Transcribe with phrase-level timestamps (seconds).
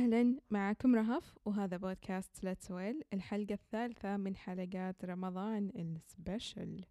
[0.00, 6.84] وأهلا معكم رهف وهذا بودكاست لا تسويل الحلقة الثالثة من حلقات رمضان السبيشل.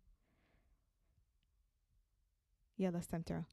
[2.80, 3.44] يلا استمتعوا.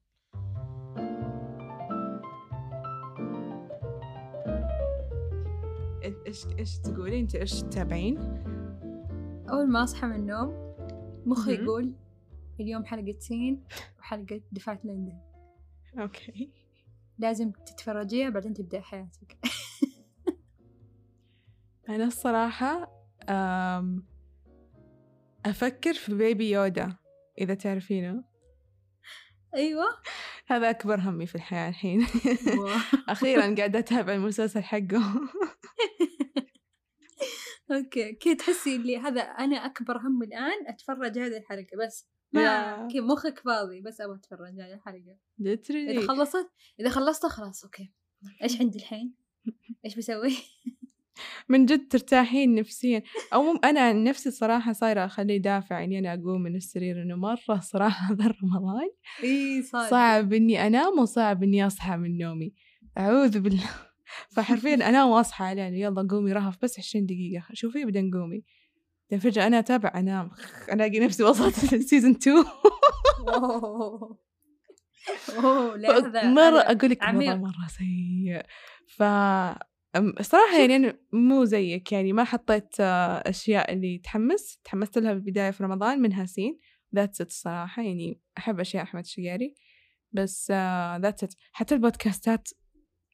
[6.03, 8.17] إيش إيش تقولي انت إيش تتابعين؟
[9.49, 10.75] أول ما أصحى من النوم
[11.25, 11.53] مخي.
[11.53, 11.93] يقول
[12.59, 13.63] اليوم حلقة سين
[13.99, 15.19] وحلقة دفعة لندن.
[15.99, 16.51] okay.
[17.19, 19.37] لازم تتفرجيها بعدين تبدأ حياتك.
[21.89, 22.91] أنا الصراحة
[23.29, 24.05] أم
[25.45, 26.95] أفكر في Baby Yoda
[27.41, 28.23] إذا تعرفينه.
[29.55, 29.85] أيوة.
[30.49, 32.07] هذا أكبر همي في الحياة الحين.
[33.09, 35.01] أخيرا قاعدة أتابع المسلسل حقه.
[37.71, 42.07] okay كي تحسي اللي هذا أنا أكبر هم الآن أتفرج هذه الحلقة بس.
[42.33, 42.87] ما.
[42.87, 45.17] كي مخك فاضي بس أبغى أتفرج هذه الحلقة.
[45.41, 47.93] إذا literally خلصت إذا خلصتها خلاص okay.
[48.43, 49.13] إيش عندي الحين؟
[49.85, 50.33] إيش بسوي؟
[51.49, 53.03] من جد ترتاحين نفسيا.
[53.33, 57.15] أو مم أنا عن نفسي صراحة صايرة أخليه دافع اني أنا أقوم من السرير إنه
[57.15, 58.89] مرة صراحة هذا رمضان.
[59.23, 62.53] إي صعب صعب إني أنام وصعب إني أصحى من نومي.
[62.97, 63.69] أعوذ بالله.
[64.29, 67.45] فحرفيا أنام وأصحى عليه إنه يلا قومي رهف بس 20 دقيقة.
[67.53, 68.43] شوفي بعدين قومي.
[69.11, 70.31] بعدين فجأة أنا أتابع انام
[70.73, 71.55] ألاقي نفسي وصلت
[71.89, 72.37] season 2
[73.27, 74.17] أوه
[75.37, 77.03] أوه هذا مرة أقول لك.
[77.03, 78.41] مرة مرة سيء.
[78.87, 79.03] ف
[80.21, 85.51] صراحة يعني أنا مو زيك يعني ما حطيت آه، أشياء اللي تحمس تحمست لها بالبداية
[85.51, 86.59] في رمضان منها سين.
[86.95, 89.55] that's it الصراحة يعني أحب أشياء أحمد الشقيري
[90.11, 90.51] بس
[91.01, 92.49] that's it حتى البودكاستات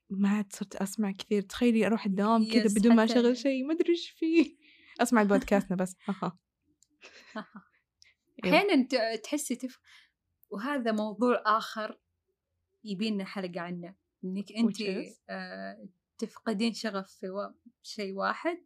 [0.09, 1.41] ما عاد صرت أسمع كثير.
[1.41, 4.62] تخيلي أروح الدوام كذا بدون ما أشغل شيء ما أدري إيش فيه.
[5.01, 5.95] أسمع البودكاستنا بس.
[8.45, 8.51] إيه.
[8.51, 9.79] أحيانا تحسي تف
[10.49, 11.99] وهذا موضوع آخر
[12.83, 13.95] يبينا حلقة عنه.
[14.23, 14.81] إنك أنت?
[15.29, 17.53] آه تفقدين شغف في و...
[17.83, 18.57] شيء واحد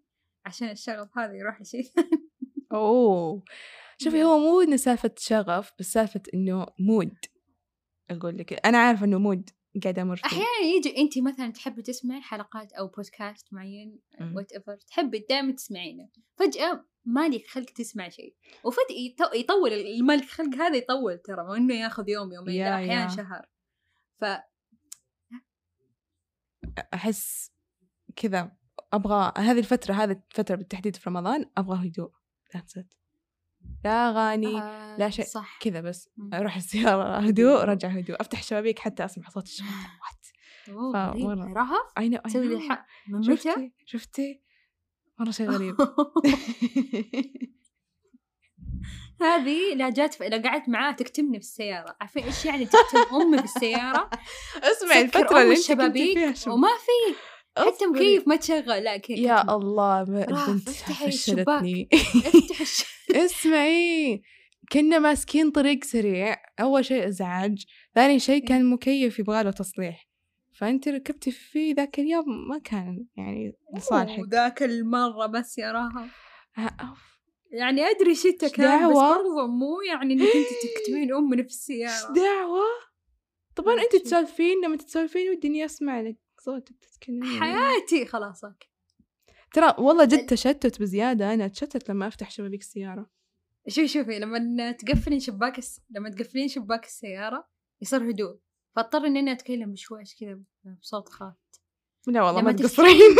[0.45, 2.09] عشان الشغف هذا يروح لشيء ثاني.
[2.71, 3.43] أوه.
[3.97, 7.17] شوفي هو مو إنه سالفة شغف بس سالفة إنه mood
[8.09, 9.49] أقول لك أنا عارفة إنه mood
[9.83, 10.25] قاعدة أمر فيه.
[10.25, 13.99] أحيانا يجي أنت مثلا تحبي تسمعي حلقات أو بودكاست معين.
[14.35, 16.09] whatever تحبي دائما تسمعينه.
[16.35, 18.35] فجأة مالك خلق تسمع شيء.
[18.63, 23.03] وفجأة يط- يطول المالك خلق هذا يطول ترى مو إنه ياخذ يوم يومين يا- أحيانا
[23.03, 23.07] يا.
[23.15, 23.45] شهر.
[24.21, 24.25] ف
[26.93, 27.51] أحس
[28.15, 28.51] كذا
[28.93, 32.11] أبغى هذه الفترة هذه الفترة بالتحديد في رمضان أبغى هدوء
[32.55, 32.93] that's it
[33.85, 35.25] لا أغاني آه لا شيء.
[35.25, 35.57] صح.
[35.61, 36.09] كذا بس.
[36.33, 38.21] أروح السيارة هدوء رجع هدوء.
[38.21, 39.67] أفتح الشبابيك حتى أسمع صوت الشمس
[40.69, 41.25] غريب.
[41.25, 41.53] فمرة.
[41.53, 42.69] رهف اي نو تسوي
[43.07, 44.41] من متى؟ شفتي شفتي؟
[45.19, 45.75] مرة شيء غريب.
[49.21, 50.19] هذه لا جات.
[50.21, 54.09] لا قعدت معاه تكتمني في السيارة عارفين إيش يعني تكتم أمي في السيارة؟
[54.71, 56.17] اسمعي أم اللي الشبابيك
[56.47, 57.15] وما في.
[57.57, 57.85] حتى.
[57.85, 58.83] مكيف ما تشغل.
[58.83, 59.55] لا كذا يا.
[59.55, 61.89] الله ما افتحي فشلتني.
[61.93, 62.96] افتح الش...
[63.25, 64.21] اسمعي
[64.71, 70.07] كنا ماسكين طريق سريع أول شيء إزعاج ثاني شيء كان مكيف يبغى له تصليح.
[70.53, 74.19] فأنت ركبتي فيه ذاك اليوم ما كان يعني لصالحك.
[74.19, 76.11] وذاك المرة بس يا رهف
[76.57, 77.17] أوف.
[77.51, 82.63] يعني أدري شتا كان بس؟ برضو مو يعني إنك أنت تكتمين أمنا في إيش دعوة؟
[83.55, 83.95] طبعا أنت.
[83.95, 87.41] تسولفين لما تسولفين ودي أسمع لك صوتك تتكلمين.
[87.41, 88.69] حياتي خلاص أوكي.
[89.53, 91.33] ترى والله جد تشتت بزيادة.
[91.33, 93.09] أنا أتشتت لما أفتح شبابيك السيارة.
[93.67, 95.81] شوفي شوفي لما تقفلين شباك الس...
[95.89, 97.47] لما تقفلين شباك السيارة
[97.81, 98.37] يصير هدوء.
[98.75, 100.39] فاضطر إني أنا أتكلم بشويش كذا
[100.81, 101.61] بصوت خافت
[102.07, 103.01] لا والله ما تقصرين.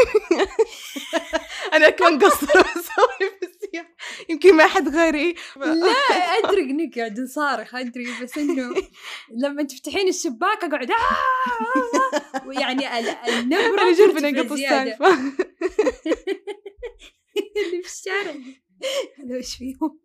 [1.73, 3.87] أنا كمان قصر بسولف السيارة
[4.29, 5.35] يمكن ما حد غيري.
[5.57, 5.93] لا
[6.43, 8.73] أدري إنك قاعد نصارخ أدري بس إنه
[9.43, 14.83] لما تفتحين الشباك أقعد آه ويعني ال- النبرة أنا جرب ترتفع إني أقط زيادة.
[14.83, 15.07] السالفة.
[17.57, 18.35] اللي في الشارع.
[19.19, 19.99] هذا وش فيهم؟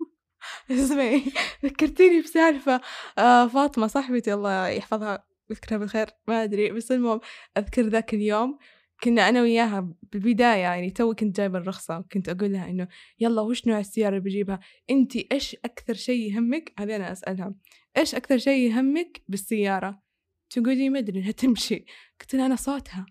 [0.71, 1.23] اسمعي
[1.65, 2.81] ذكرتيني بسالفة
[3.19, 7.21] آه فاطمة صاحبتي الله يحفظها يذكرها بالخير ما أدري بس المهم
[7.59, 8.59] أذكر ذاك اليوم.
[9.03, 12.89] كنا أنا وياها بالبداية يعني تو كنت جايبة الرخصة وكنت أقول لها إنه
[13.21, 14.61] يلا وش نوع السيارة اللي بجيبها؟
[14.91, 17.55] أنتي إيش أكثر شيء يهمك؟ هذه أنا أسألها.
[17.97, 20.03] إيش أكثر شيء يهمك بالسيارة؟
[20.51, 21.85] تقولي ما أدري إنها تمشي.
[22.21, 23.07] قلت لها أنا صوتها.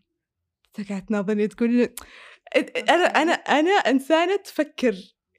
[0.89, 1.93] قاعدة تناظرني تقول لي
[2.89, 4.95] أنا أنا أنا إنسانة تفكر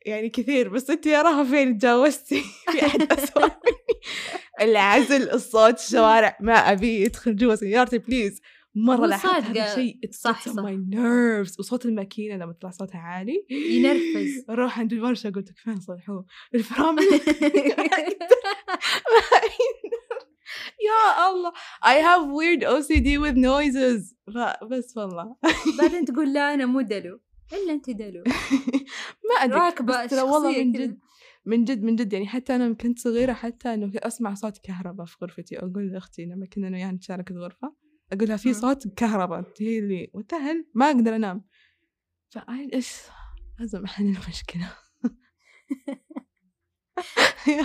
[0.06, 4.00] يعني كثير بس انت يا رهف فين تجاوزتي؟ في أحد اسوء مني.
[4.70, 6.36] العزل الصوت الشوارع.
[6.40, 8.40] ما أبي يدخل جوا سيارتي please
[8.74, 9.70] مرة لاحظت هذا.
[9.72, 10.62] الشيء صح، صح.
[10.62, 13.46] my nerves وصوت الماكينة لما تطلع صوتها عالي.
[13.50, 14.44] ينرفز.
[14.50, 17.02] أروح عند الورشة قلت لك فين صلحوه؟ الفرامل.
[20.88, 21.52] يا الله.
[21.84, 24.14] I have weird OCD with noises.
[24.34, 25.36] فبس والله.
[25.78, 27.20] بعدين تقول لا أنا مو دلو.
[27.52, 28.22] إلا أنت دلو.
[29.30, 30.72] ما أدري راكبة بس ترى والله من.
[30.72, 30.98] جد
[31.46, 32.12] من جد من جد.
[32.12, 36.46] يعني حتى أنا كنت صغيرة حتى إنه أسمع صوت كهرباء في غرفتي أقول لأختي لما
[36.46, 37.81] كنا أنا وياها نتشارك الغرفة.
[38.12, 38.54] أقول لها في.
[38.54, 39.52] صوت كهرباء.
[39.60, 41.44] هي اللي وتهل ما أقدر أنام.
[42.30, 42.96] فأي إيش؟
[43.58, 44.74] لازم أحل المشكلة.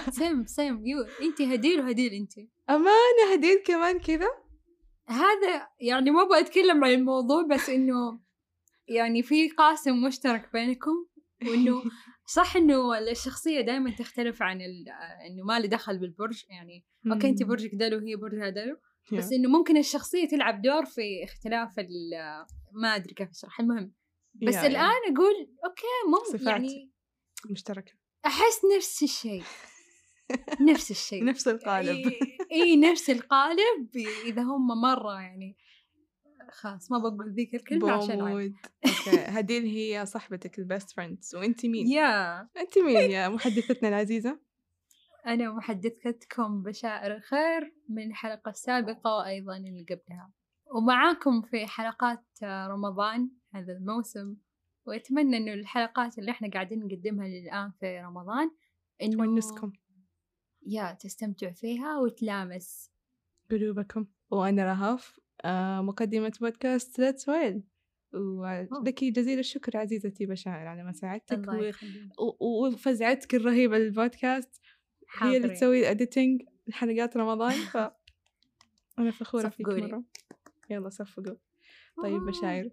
[0.09, 2.33] same same you انت هديل وهديل انت.
[2.69, 4.27] امانه هديل كمان كذا.
[5.07, 8.19] هذا يعني ما أبغى أتكلم عن الموضوع بس إنه
[8.87, 11.05] يعني في قاسم مشترك بينكم
[11.47, 11.83] وإنه
[12.35, 16.45] صح إنه الشخصية دائما تختلف عن إنه ما له دخل بالبرج.
[16.49, 18.77] يعني okay انت برجك دلو وهي برجها دلو
[19.13, 23.93] بس إنه ممكن الشخصية تلعب دور في اختلاف ال- ما أدري كيف اشرح المهم.
[24.33, 24.67] بس yeah.
[24.67, 26.47] الآن أقول okay ممكن.
[26.47, 26.91] يعني
[27.49, 27.91] مشتركة.
[28.25, 29.43] أحس نفس الشيء.
[30.71, 31.23] نفس الشيء.
[31.23, 32.07] نفس القالب.
[32.07, 32.19] إي
[32.51, 33.95] إي، نفس القالب
[34.25, 35.57] إذا هم مرة يعني
[36.51, 38.53] خلاص ما بقول ذيك الكلمة عشان okay
[39.17, 44.39] هديل هي صاحبتك ال best friends وانت مين؟ يا انت مين يا محدثتنا العزيزة؟
[45.27, 50.31] أنا محدثتكم بشائر الخير من الحلقة السابقه وأيضا اللي قبلها.
[50.75, 54.35] ومعاكم في حلقات رمضان هذا الموسم
[54.85, 58.51] وأتمنى إنه الحلقات اللي إحنا قاعدين نقدمها الان في رمضان
[59.01, 59.73] إنه ونسكم.
[60.65, 62.91] يا تستمتع فيها وتلامس
[63.51, 64.05] قلوبكم.
[64.31, 67.63] وأنا رهف آه، مقدمة بودكاست ليتس ويل
[68.13, 71.47] ولك جزيل الشكر عزيزتي بشائر على مساعدتك
[72.19, 72.65] و...
[72.67, 74.61] وفزعتك الرهيبة للبودكاست.
[75.11, 75.55] هي اللي حاضرين.
[75.55, 77.77] تسوي ال editing لحلقات رمضان ف
[78.99, 79.67] أنا فخورة فيك.
[79.67, 80.03] مرة.
[80.69, 81.35] يلا صفقوا.
[82.03, 82.25] طيب آه.
[82.25, 82.71] بشاير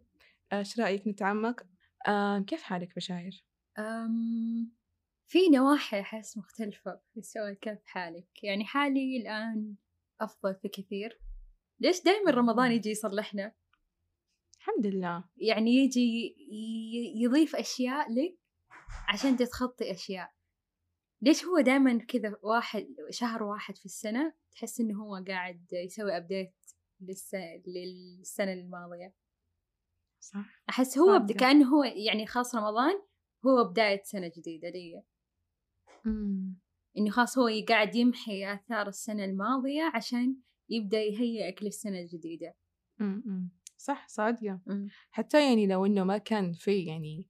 [0.52, 1.66] إيش رأيك نتعمق؟
[2.06, 3.44] آه، كيف حالك بشاير؟
[3.78, 4.72] أم
[5.26, 8.44] في نواحي أحس مختلفة في السؤال كيف حالك.
[8.44, 9.75] يعني حالي الآن
[10.20, 11.20] أفضل بكثير
[11.80, 13.52] ليش دائما رمضان يجي يصلحنا؟
[14.58, 15.25] الحمد لله.
[15.37, 16.37] يعني يجي
[17.16, 18.38] يضيف أشياء لك
[19.08, 20.32] عشان تتخطي أشياء.
[21.25, 26.55] ليش هو دائما كذا واحد شهر واحد في السنة تحس إنه هو قاعد يسوي أبديت
[27.00, 29.15] للسنة, للسنة الماضية
[30.21, 31.32] صح أحس هو بد...
[31.32, 33.03] كأنه هو يعني خاص رمضان
[33.47, 35.03] هو بداية سنة جديدة لي.
[36.99, 40.37] إنه خلاص هو قاعد يمحي آثار السنة الماضية عشان
[40.69, 42.55] يبدأ يهيئك للسنة الجديدة
[42.99, 43.50] مم.
[43.76, 44.61] صح صادقة.
[45.11, 47.29] حتى يعني لو إنه ما كان في يعني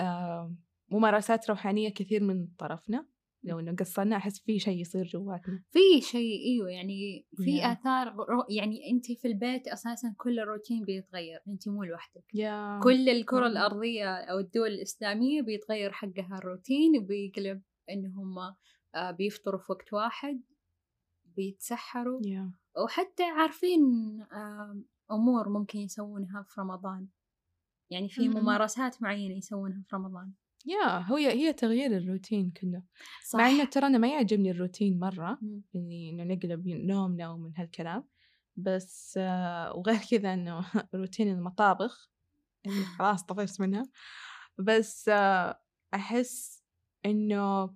[0.00, 0.54] آه
[0.88, 3.11] ممارسات روحانية كثير من طرفنا
[3.44, 5.62] لو إنه قصرنا أحس في شيء يصير جواتنا.
[5.70, 7.64] في شيء إيوه يعني في Yeah.
[7.66, 12.24] آثار رو- يعني انت في البيت أساسا كل الروتين بيتغير انت مو لوحدك.
[12.34, 12.80] يا.
[12.82, 13.52] كل الكرة مم.
[13.52, 18.38] الأرضية أو الدول الإسلامية بيتغير حقها الروتين وبيقلب ان هم
[18.94, 20.42] آه، بيفطروا في وقت واحد
[21.24, 22.20] بيتسحروا.
[22.26, 22.52] يا.
[22.84, 23.80] وحتى عارفين
[24.32, 27.08] آم، أمور ممكن يسوونها في رمضان.
[27.90, 28.36] يعني في مم.
[28.36, 30.32] ممارسات معينة يسوونها في رمضان.
[30.66, 32.82] يا هي هي تغيير الروتين كله.
[33.24, 35.62] صح مع إنه ترى أنا ما يعجبني الروتين مرة مم.
[35.76, 38.04] إني إنه نقلب نومنا ومن هالكلام
[38.56, 40.64] بس آه وغير كذا إنه
[40.94, 42.10] روتين المطابخ
[42.66, 43.82] اللي خلاص طفشت منها.
[44.58, 45.60] بس آه
[45.94, 46.62] أحس
[47.06, 47.74] إنه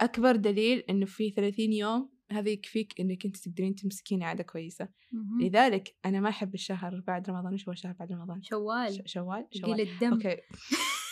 [0.00, 4.88] أكبر دليل إنه في ثلاثين يوم هذا يكفيك إنك أنت تقدرين تمسكين عادة كويسة.
[5.12, 5.42] مهم.
[5.42, 9.02] لذلك أنا ما أحب الشهر بعد رمضان وش هو الشهر بعد رمضان؟ شوال.
[9.10, 10.12] شوال؟ شوال؟ الدم.
[10.12, 10.36] أوكي.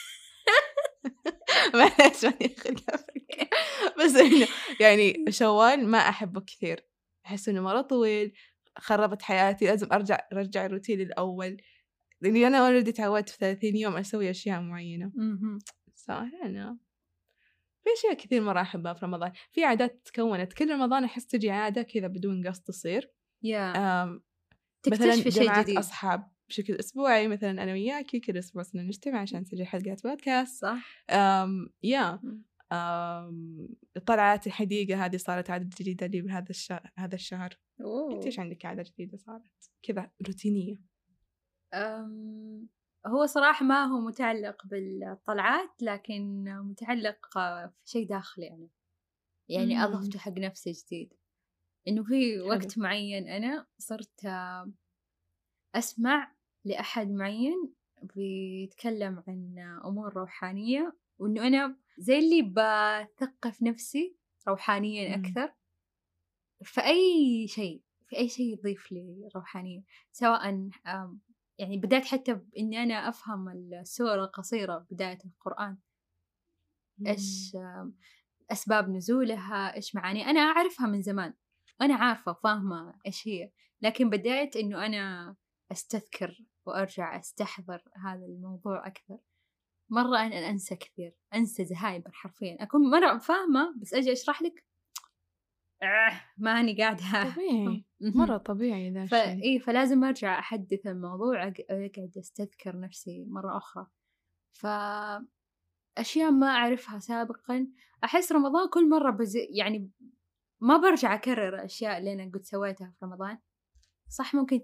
[1.74, 2.54] معلش ماني.
[3.98, 4.46] بس إنه
[4.80, 6.86] يعني شوال ما أحبه كثير.
[7.26, 8.32] أحس إنه مرة طويل
[8.78, 11.56] خربت حياتي لازم أرجع ارجع الروتين الأول.
[12.20, 15.12] لأني أنا already تعودت في 30 يوم أسوي أشياء معينة.
[15.94, 16.78] صح أنا
[17.84, 19.32] في أشياء كثير مرة أحبها في رمضان.
[19.52, 20.52] في عادات تكونت.
[20.52, 23.12] كل رمضان أحس تجي عادة كذا بدون قصد تصير.
[24.88, 25.78] مثلا تكتشفي شيء جديد.
[25.78, 26.30] أصحاب.
[26.52, 31.04] بشكل أسبوعي مثلا أنا وياكي كل أسبوع صرنا نجتمع عشان نسجل حلقات بودكاست صح.
[31.10, 32.20] um yeah.
[32.72, 33.68] أم
[34.06, 37.58] طلعات الحديقة هذه صارت عادة جديدة لي بهذا الشهر هذا الشهر.
[38.12, 40.76] أنت إيش عندك عادة جديدة صارت؟ كذا روتينية.
[41.74, 42.68] أم،
[43.06, 48.68] هو صراحة ما هو متعلق بالطلعات لكن متعلق في شيء داخلي أنا.
[49.48, 49.80] يعني مم.
[49.80, 51.14] أضفته حق نفسي جديد.
[51.88, 54.26] إنه في وقت معين أنا صرت
[55.74, 56.32] أسمع
[56.64, 64.16] لأحد معين بيتكلم عن أمور روحانية وإنه أنا زي اللي بثقف نفسي
[64.48, 65.24] روحانيا مم.
[65.24, 65.54] أكثر.
[66.62, 70.70] في أي شيء في أي شيء يضيف لي روحانية سواء
[71.58, 75.78] يعني بدأت حتى بإني أنا أفهم السور القصيرة بداية القرآن.
[77.06, 77.96] إيش آم،
[78.52, 81.34] أسباب نزولها؟ إيش معاني؟ أنا أعرفها من زمان.
[81.80, 83.50] أنا عارفة وفاهمة إيش هي.
[83.82, 85.36] لكن بدأت إنه أنا
[85.72, 89.18] أستذكر وأرجع أستحضر هذا الموضوع أكثر.
[89.90, 92.56] مرة أنا أنسى كثير أنسى زهايمر حرفيا.
[92.60, 94.64] أكون مرة فاهمة بس أجي أشرح لك
[95.82, 97.34] آه ماني قاعدة.
[97.34, 97.84] طبيعي.
[98.20, 99.14] مرة طبيعي ذا ف...
[99.14, 103.86] إيه فلازم أرجع أحدث الموضوع أقعد أستذكر نفسي مرة أخرى.
[104.52, 104.66] ف
[105.98, 107.66] أشياء ما أعرفها سابقا.
[108.04, 109.36] أحس رمضان كل مرة بز...
[109.36, 109.90] يعني
[110.60, 113.38] ما برجع أكرر أشياء اللي أنا قد سويتها في رمضان.
[114.12, 114.62] صح ممكن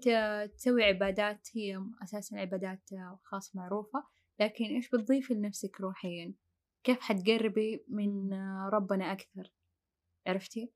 [0.55, 2.89] تسوي عبادات هي أساسا عبادات
[3.23, 4.03] خاص معروفة
[4.39, 6.33] لكن إيش بتضيفي لنفسك روحيا؟
[6.83, 8.33] كيف حتقربي من
[8.73, 9.53] ربنا أكثر؟
[10.27, 10.73] عرفتي؟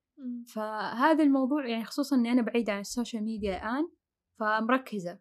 [0.53, 3.91] فهذا الموضوع يعني خصوصا أني أنا بعيدة عن السوشيال ميديا الآن
[4.39, 5.19] فمركزة.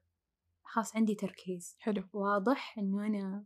[0.65, 1.77] خاص عندي تركيز.
[1.79, 2.09] حلو.
[2.13, 3.45] واضح أنه أنا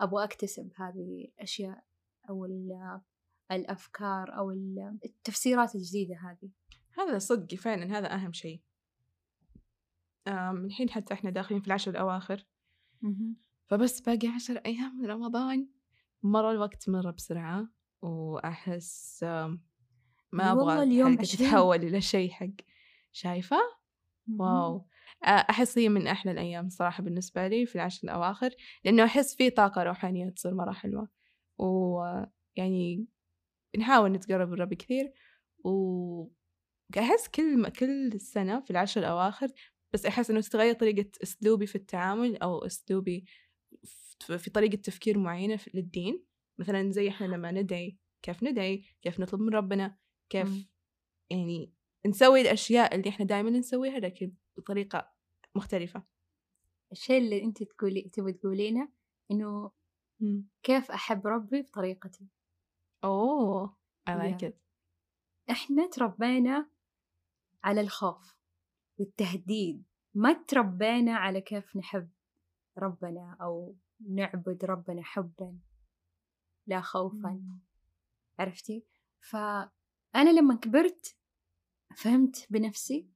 [0.00, 1.84] أبغى أكتسب هذه الأشياء
[2.30, 2.46] أو
[3.50, 4.50] الأفكار أو
[5.04, 6.50] التفسيرات الجديدة هذه.
[6.98, 8.62] هذا صدق فعلا هذا أهم شيء.
[10.28, 12.46] من الحين حتى إحنا داخلين في العشر الأواخر.
[13.66, 15.68] فبس باقي عشر أيام من رمضان
[16.22, 17.68] مرة الوقت مرة بسرعة
[18.02, 19.22] وأحس
[20.32, 22.46] ما أبغى اليوم تتحول إلى شيء حق.
[23.12, 23.56] شايفة؟
[24.38, 24.86] واو.
[25.24, 28.50] أحس هي من أحلى الأيام صراحة بالنسبة لي في العشر الأواخر
[28.84, 31.08] لأنه أحس في طاقة روحانية تصير مرة حلوة.
[31.58, 33.06] ويعني
[33.78, 35.12] نحاول نتقرب ربي كثير
[35.64, 36.26] و
[36.98, 39.48] أحس كل كل سنة في العشر الأواخر
[39.92, 43.24] بس أحس إنه تتغير طريقة أسلوبي في التعامل أو أسلوبي
[44.18, 46.24] في طريقة تفكير معينة للدين.
[46.58, 49.96] مثلا زي إحنا لما ندعي كيف ندعي كيف نطلب من ربنا
[50.30, 50.64] كيف م.
[51.30, 51.72] يعني
[52.06, 55.12] نسوي الأشياء اللي إحنا دائما نسويها لكن بطريقة
[55.54, 56.02] مختلفة.
[56.92, 58.88] الشيء اللي أنت تقولي تبي تقولينه
[59.30, 59.70] إنه
[60.62, 62.28] كيف أحب ربي بطريقتي.
[63.04, 63.76] أوه!
[64.10, 64.52] I like it.
[65.50, 66.70] إحنا تربينا
[67.64, 68.39] على الخوف.
[69.00, 69.84] والتهديد.
[70.14, 72.10] ما تربينا على كيف نحب
[72.78, 73.76] ربنا أو
[74.08, 75.58] نعبد ربنا حبا
[76.66, 77.58] لا خوفا.
[78.38, 78.86] عرفتي؟
[79.20, 81.16] فأنا لما كبرت
[81.96, 83.10] فهمت بنفسي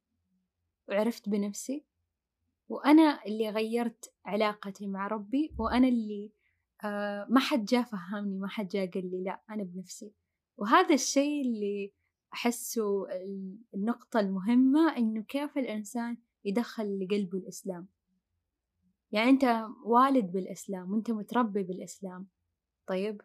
[0.88, 1.86] وعرفت بنفسي
[2.68, 6.32] وأنا اللي غيرت علاقتي مع ربي وأنا اللي
[6.84, 10.12] آه ما حد جاء فهمني ما حد جاء قال لي لا أنا بنفسي.
[10.56, 11.92] وهذا الشيء اللي
[12.34, 13.06] أحسه
[13.74, 17.88] النقطة المهمة إنه كيف الإنسان يدخل لقلبه الإسلام.
[19.12, 22.28] يعني أنت والد بالإسلام وأنت متربي بالإسلام
[22.86, 23.22] طيب؟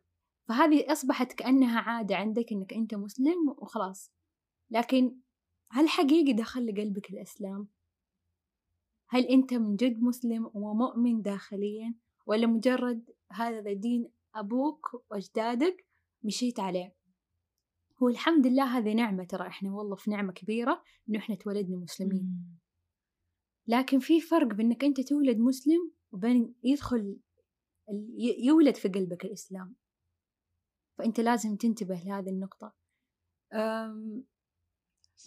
[0.50, 4.12] فهذه أصبحت كأنها عادة عندك إنك أنت مسلم وخلاص.
[4.70, 5.16] لكن
[5.72, 7.68] هل حقيقي دخل لقلبك الإسلام؟
[9.10, 15.86] هل أنت من جد مسلم ومؤمن داخليا ولا مجرد هذا دين أبوك وأجدادك
[16.24, 16.99] مشيت عليه؟
[18.04, 22.60] هو الحمد لله هذه نعمة ترى إحنا والله في نعمة كبيرة إنه إحنا تولدنا مسلمين.
[23.68, 27.20] لكن في فرق بإنك أنت تولد مسلم وبين يدخل
[28.44, 29.76] يولد في قلبك الإسلام.
[30.98, 32.76] فأنت لازم تنتبه لهذه النقطة.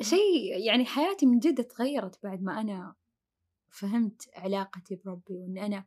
[0.01, 2.95] شيء يعني حياتي من جد تغيرت بعد ما أنا
[3.71, 5.87] فهمت علاقتي بربي وإن أنا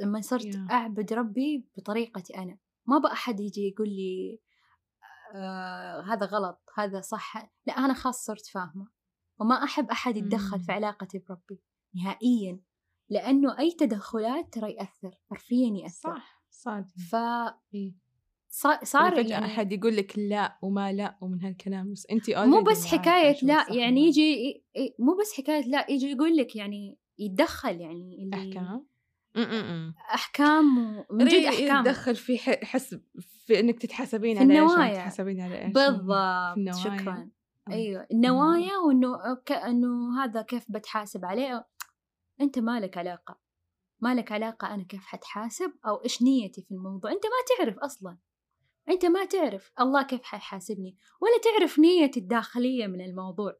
[0.00, 0.70] لما صرت yeah.
[0.70, 2.58] أعبد ربي بطريقتي أنا.
[2.86, 4.40] ما بقى أحد يجي يقول لي
[5.34, 7.50] آه هذا غلط هذا صح.
[7.66, 8.88] لا أنا خاص صرت فاهمة.
[9.40, 11.62] وما أحب أحد يتدخل في علاقتي بربي
[11.94, 12.60] نهائيا.
[13.08, 16.14] لأنه أي تدخلات ترى يأثر حرفيا يأثر.
[16.14, 16.88] صح صادق.
[17.10, 17.16] ف
[17.74, 18.04] إيه.
[18.82, 23.36] صار يعني أحد يقول لك لا وما لا ومن هالكلام بس انت مو بس حكاية
[23.42, 24.64] لا يعني يجي
[24.98, 28.86] مو بس حكاية لا يجي يقول لك يعني يتدخل يعني اللي أحكام.
[30.14, 30.64] أحكام
[31.10, 31.80] من جد أحكام.
[31.80, 35.72] يتدخل في حسب في إنك تتحاسبين على إيش تتحاسبين على إيش.
[35.72, 37.30] بالضبط شكرا.
[37.70, 39.16] أيوه النوايا وإنه
[39.50, 41.66] إنه هذا كيف بتحاسب عليه.
[42.40, 43.40] أنت مالك علاقة.
[44.00, 47.12] مالك علاقة أنا كيف حتحاسب أو إيش نيتي في الموضوع.
[47.12, 48.18] أنت ما تعرف أصلا.
[48.88, 53.58] أنت ما تعرف الله كيف حيحاسبني ولا تعرف نيتي الداخلية من الموضوع.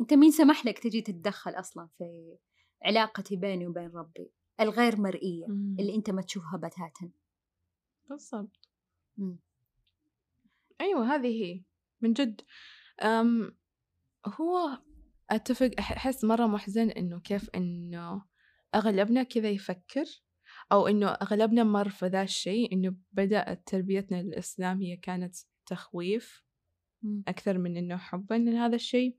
[0.00, 2.04] أنت مين سمح لك تجي تتدخل أصلا في
[2.84, 5.76] علاقتي بيني وبين ربي؟ الغير مرئية مم.
[5.80, 7.10] اللي أنت ما تشوفها بتاتا.
[8.10, 8.68] بالضبط.
[10.80, 11.62] أيوة هذه هي
[12.00, 12.40] من جد.
[13.02, 13.56] أم
[14.26, 14.82] هو
[15.30, 18.24] أتفق أحس مرة محزن إنه كيف إنه
[18.74, 20.04] أغلبنا كذا يفكر
[20.72, 25.36] أو إنه أغلبنا مر في ذا الشيء إنه بدأت تربيتنا للإسلام هي كانت
[25.66, 26.44] تخويف
[27.28, 29.18] أكثر من إنه حبا لهذا الشيء.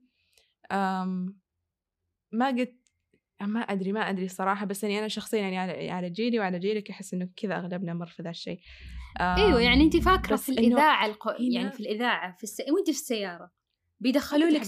[2.32, 2.78] ما قد
[3.40, 7.14] ما أدري ما أدري صراحة بس يعني أنا شخصيا يعني على جيلي وعلى جيلك أحس
[7.14, 8.60] إنه كذا أغلبنا مر في ذا الشيء.
[9.20, 11.30] أيوة يعني أنت فاكرة في الإذاعة القو...
[11.30, 12.60] يعني في الإذاعة في الس...
[12.60, 13.50] وأنت في السيارة؟
[14.00, 14.62] بيدخلوا لك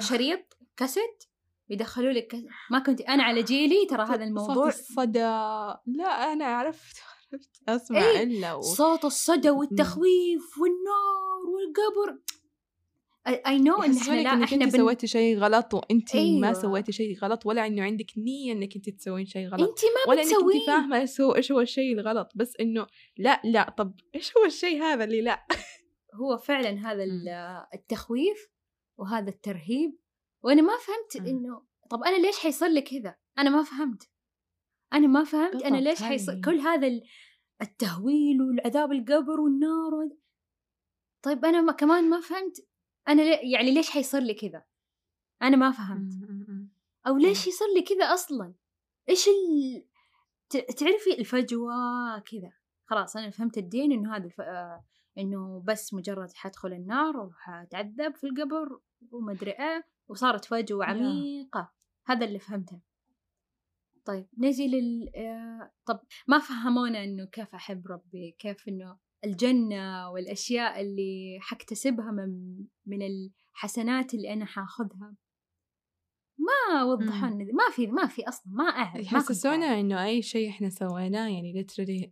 [0.00, 1.24] شريط كاسيت؟
[1.68, 2.36] يدخلوا لك.
[2.70, 5.18] ما كنت أنا على جيلي ترى هذا الموضوع صوت الصدى.
[5.86, 6.96] لا أنا عرفت
[7.32, 8.60] عرفت أسمع إيه، إلا و...
[8.60, 12.18] صوت الصدى والتخويف والنار والقبر.
[13.26, 14.78] I know إن إحنا لا إنك إحنا انت بن...
[14.78, 16.40] سويتي شيء غلط وانت أيوة.
[16.40, 20.10] ما سويتي شيء غلط ولا إنه عندك نية إنك انت تسوين شيء غلط انت ما
[20.12, 22.86] ولا إنك انت فاهمة إيش هو إيش هو الشيء الغلط بس إنه
[23.18, 25.46] لا لا طب إيش هو الشيء هذا اللي لا
[26.20, 28.48] هو فعلا هذا ال- التخويف
[28.98, 29.98] وهذا الترهيب
[30.44, 31.28] وأنا ما فهمت.
[31.28, 34.10] إنه طب أنا ليش حيصير لي كذا أنا ما فهمت
[34.92, 36.40] أنا ما فهمت أنا ليش حيصير.
[36.44, 37.02] كل هذا ال-
[37.62, 40.18] التهويل والعذاب القبر والنار و...
[41.22, 42.66] طيب أنا ما كمان ما فهمت
[43.08, 43.52] أنا لي...
[43.52, 44.64] يعني ليش حيصير لي كذا؟
[45.42, 46.12] أنا ما فهمت.
[47.06, 48.54] أو ليش يصير لي كذا أصلا؟
[49.08, 49.84] إيش ال...
[50.48, 51.72] ت- تعرفي الفجوة
[52.18, 52.52] كذا.
[52.86, 54.40] خلاص أنا فهمت الدين إنه هذا الف...
[54.40, 54.84] آه،
[55.18, 60.84] إنه بس مجرد حدخل النار وحتعذب في القبر ومدري إيه وصارت فجوة.
[60.84, 61.72] عميقة.
[62.06, 62.80] هذا اللي فهمته.
[64.04, 70.80] طيب نجي لل آه، طب ما فهمونا إنه كيف أحب ربي؟ كيف إنه الجنة والأشياء
[70.80, 72.56] اللي حكتسبها من
[72.86, 75.16] من الحسنات اللي أنا حاخذها.
[76.38, 79.04] ما وضحوا لنا ما في ما في أصلا ما أعرف.
[79.12, 82.10] يحسسونا إنه أي شيء إحنا سويناه يعني literally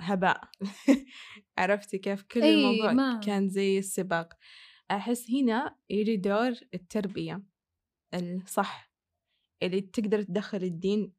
[0.00, 0.40] هباء.
[1.58, 4.34] عرفتي كيف؟ كل الموضوع ما- كان زي السباق.
[4.90, 7.42] أحس هنا يجي دور التربية
[8.14, 8.92] الصح
[9.62, 11.12] اللي تقدر تدخل الدين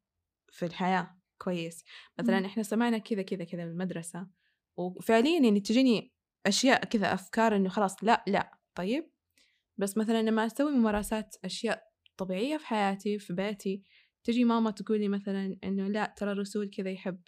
[0.52, 1.84] في الحياة كويس.
[2.20, 2.46] مثلا مم.
[2.46, 4.28] إحنا سمعنا كذا كذا كذا بالمدرسة
[4.78, 6.14] وفعليا يعني تجيني
[6.46, 9.12] أشياء كذا أفكار إنه خلاص لا لا طيب
[9.78, 11.84] بس مثلا لما أسوي ممارسات أشياء
[12.18, 13.84] طبيعية في حياتي في بيتي
[14.24, 17.20] تجي ماما تقول لي مثلا إنه لا ترى الرسول كذا يحب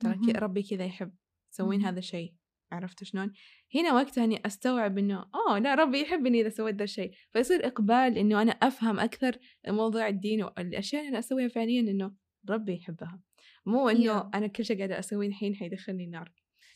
[0.00, 1.14] ترى ربي كذا يحب
[1.52, 1.88] تسوين مهم.
[1.88, 2.34] هذا الشيء
[2.72, 3.32] عرفت شلون؟
[3.74, 8.18] هنا وقتها إني أستوعب إنه اوه لا ربي يحبني إذا سويت ذا الشيء، فيصير إقبال
[8.18, 12.14] إنه أنا أفهم أكثر موضوع الدين والأشياء اللي أنا أسويها فعليا إنه
[12.50, 13.20] ربي يحبها.
[13.66, 14.26] مو إنه Yeah.
[14.34, 16.32] أنا كل شيء قاعدة أسويه الحين حيدخلني النار.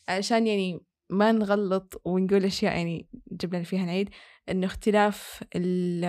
[0.07, 4.09] عشان يعني ما نغلط ونقول أشياء يعني جبنا فيها العيد
[4.49, 6.05] إنه اختلاف ال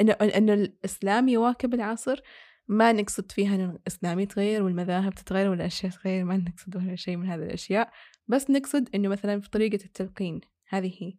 [0.00, 2.20] إنه إنه الإسلام يواكب العصر
[2.68, 7.26] ما نقصد فيها إنه الإسلام يتغير والمذاهب تتغير والاشياء تتغير ما نقصد ولا شيء من
[7.26, 7.90] هذه الأشياء
[8.28, 11.14] بس نقصد إنه مثلا في طريقة التلقين هذه هي.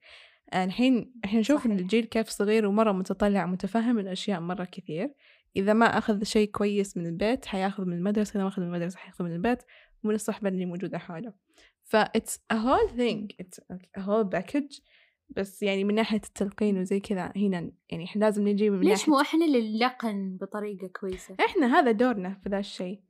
[0.53, 1.81] آه، الحين إحنا نشوف إن صحيح.
[1.81, 5.13] الجيل كيف صغير ومرة متطلع متفهم الأشياء مرة كثير.
[5.55, 8.97] إذا ما أخذ شيء كويس من البيت حياخذ من المدرسة إذا ما أخذ من المدرسة
[8.97, 9.63] حياخذ من البيت
[10.03, 11.33] ومن الصحبة اللي موجودة حوله.
[11.83, 13.27] ف it's a whole thing.
[13.41, 13.59] It's
[13.97, 14.81] a whole package.
[15.29, 19.21] بس يعني من ناحية التلقين وزي كذا هنا يعني إحنا لازم نجي من ليش مو
[19.21, 23.01] إحنا اللي نلقن بطريقة كويسة؟ إحنا هذا دورنا في ذا الشيء.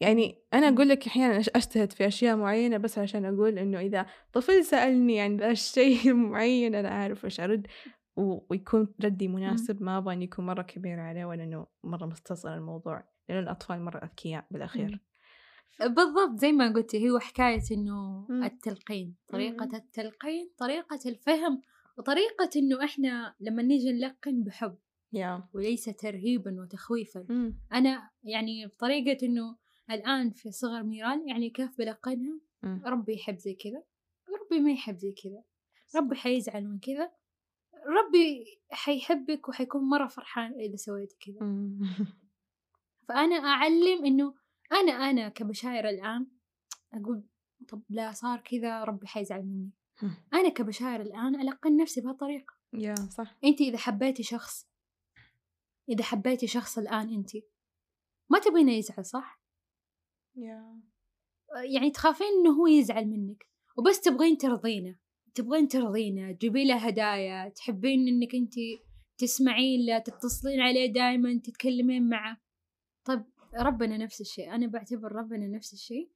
[0.00, 4.06] يعني أنا أقول لك أحيانا أش- اجتهد في أشياء معينة بس عشان أقول إنه إذا
[4.32, 7.66] طفل سألني عن ذا الشيء المعين أنا أعرف إيش أرد.
[8.16, 13.04] و- ويكون ردي مناسب ما إنه يكون مرة كبير عليه ولا إنه مرة مستصغر الموضوع.
[13.28, 15.00] لأنه الأطفال مرة أذكياء بالأخير.
[15.80, 18.44] بالضبط زي ما قلتي هو حكاية إنه مم.
[18.44, 19.74] التلقين طريقة مم.
[19.74, 21.62] التلقين طريقة الفهم
[21.98, 24.78] وطريقة إنه إحنا لما نيجي نلقن بحب
[25.12, 27.58] يا وليس ترهيبا وتخويفا مم.
[27.72, 29.56] أنا يعني بطريقه إنه
[29.90, 32.82] الآن في صغر ميران يعني كيف بلقنها مم.
[32.86, 33.82] ربي يحب زي كذا
[34.28, 35.42] ربي ما يحب زي كذا
[35.96, 37.10] ربي حيزعل من كذا
[37.86, 41.38] ربي حيحبك وحيكون مرة فرحان إذا سويت كذا.
[43.08, 44.34] فأنا أعلم إنه
[44.72, 46.26] أنا أنا كبشاير الآن
[46.94, 47.24] أقول
[47.68, 49.70] طب لا صار كذا ربي حيزعل مني.
[50.34, 52.54] أنا كبشاير الآن ألقن نفسي بهالطريقة.
[52.72, 53.36] يا صح.
[53.44, 54.68] أنت إذا حبيتي شخص
[55.88, 57.30] إذا حبيتي شخص الآن أنت
[58.30, 59.40] ما تبينه يزعل صح؟
[60.36, 60.80] يا.
[61.72, 63.46] يعني تخافين إنه هو يزعل منك.
[63.76, 64.98] وبس تبغين ترضينه.
[65.34, 66.32] تبغين ترضينه.
[66.32, 67.48] تجيبي له هدايا.
[67.48, 68.54] تحبين إنك أنت
[69.18, 72.45] تسمعين له تتصلين عليه دائما تتكلمين معه.
[73.54, 74.54] ربنا نفس الشيء.
[74.54, 76.10] أنا بعتبر ربنا نفس الشيء.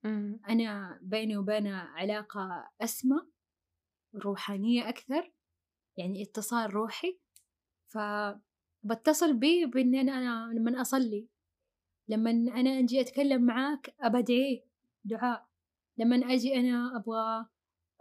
[0.48, 3.20] أنا بيني وبينه علاقة أسمى
[4.14, 5.32] روحانية أكثر
[5.96, 7.18] يعني اتصال روحي.
[7.88, 11.28] فبتصل بيه بإن أنا, أنا لما أصلي
[12.08, 14.64] لما أنا أجي أتكلم معاك أبدعيه
[15.04, 15.48] دعاء.
[15.98, 17.46] لما أجي أنا أبغى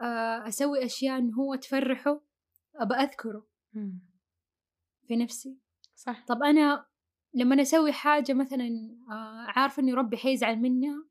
[0.02, 2.22] آه، أسوي أشياء إن هو تفرحه
[2.76, 3.48] أبى أذكره.
[3.74, 4.00] مم.
[5.08, 5.58] في نفسي.
[5.96, 6.26] صح.
[6.26, 6.86] طب أنا
[7.34, 11.06] لما أسوي حاجة مثلا آه، عارفة إني ربي حيزعل منها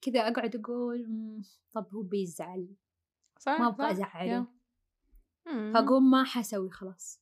[0.00, 2.68] كذا أقعد أقول "مم، طب هو بيزعل
[3.38, 3.90] صح ما أبغى.
[3.90, 4.46] أزعله.
[5.74, 7.20] فأقوم ما حسوي خلاص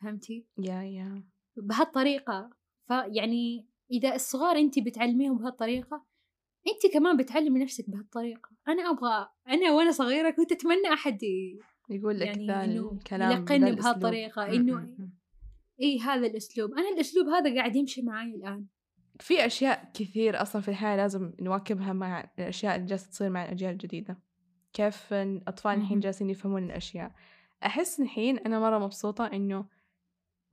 [0.00, 1.24] فهمتي؟ يا يا
[1.56, 2.50] بهالطريقة
[2.88, 6.04] فيعني إذا الصغار أنت بتعلميهم بهالطريقة
[6.68, 11.18] أنت كمان بتعلمي نفسك بهالطريقة أنا أبغى أنا وأنا صغيرة كنت أتمنى أحد
[11.90, 13.72] يقول لك يعني ذا الكلام يلقني.
[13.72, 14.46] بهالطريقة،.
[14.52, 14.88] إنه.
[15.82, 16.72] إي هذا الأسلوب.
[16.72, 18.66] أنا الأسلوب هذا قاعد يمشي معي الآن.
[19.20, 23.72] في أشياء كثير أصلا في الحياة لازم نواكبها مع الأشياء اللي جالسة تصير مع الأجيال
[23.72, 24.18] الجديدة.
[24.72, 26.00] كيف الأطفال الحين.
[26.00, 27.12] جالسين يفهمون الأشياء.
[27.66, 29.66] أحس الحين أنا مرة مبسوطة إنه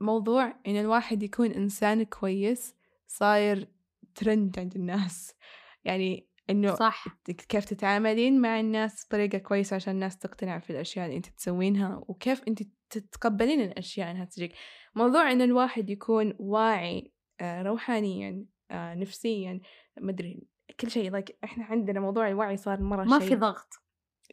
[0.01, 2.75] موضوع إن الواحد يكون إنسان كويس
[3.07, 3.67] صاير
[4.15, 5.35] ترند عند الناس.
[5.83, 7.05] يعني إنه صح.
[7.49, 12.43] كيف تتعاملين مع الناس بطريقة كويسة عشان الناس تقتنع في الأشياء اللي أنت تسوينها وكيف
[12.47, 14.53] أنت تتقبلين الأشياء إنها تجيك
[14.95, 19.59] موضوع إن الواحد يكون واعي آه، روحانيا آه، نفسيا
[19.99, 20.43] مدري
[20.79, 23.27] كل شيء like إحنا عندنا موضوع الوعي صار مرة ما شيء.
[23.29, 23.67] في ضغط.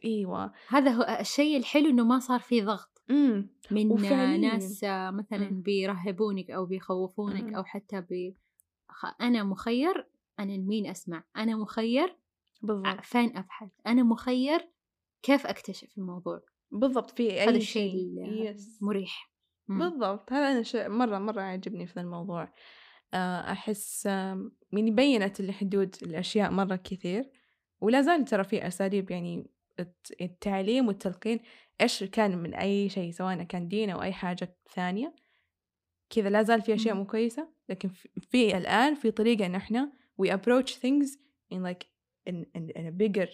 [0.05, 0.53] أيوة.
[0.67, 3.01] هذا هو الشيء الحلو إنه ما صار في ضغط.
[3.09, 4.37] أمم من وفعلياً.
[4.37, 5.61] ناس آه، مثلا مم.
[5.61, 7.55] بيرهبونك أو بيخوفونك مم.
[7.55, 8.33] أو حتى ب
[8.89, 10.07] خ- أنا مخير
[10.39, 12.17] أنا لمين أسمع؟ أنا مخير
[12.61, 13.01] بالضبط.
[13.01, 14.69] فين أبحث؟ أنا مخير
[15.23, 17.93] كيف أكتشف الموضوع؟ بالضبط في أي هذا الشيء
[18.43, 19.31] yes مريح
[19.67, 19.79] مم.
[19.79, 22.53] بالضبط هذا أنا شيء مرة مرة عجبني في ذا الموضوع
[23.13, 27.29] آه، أحس آم، يعني بينت الحدود الأشياء مرة كثير
[27.81, 29.47] ولا زال ترى في أساليب يعني
[29.79, 31.39] الت- التعليم والتلقين
[31.81, 35.15] إيش كان من أي شيء سواء كان دين أو أي حاجة ثانية
[36.09, 36.95] كذا لا زال في أشياء.
[36.95, 41.07] مو كويسة لكن في- في الآن في طريقة إن إحنا we approach things
[41.53, 41.85] in like
[42.29, 43.27] in, in, in a bigger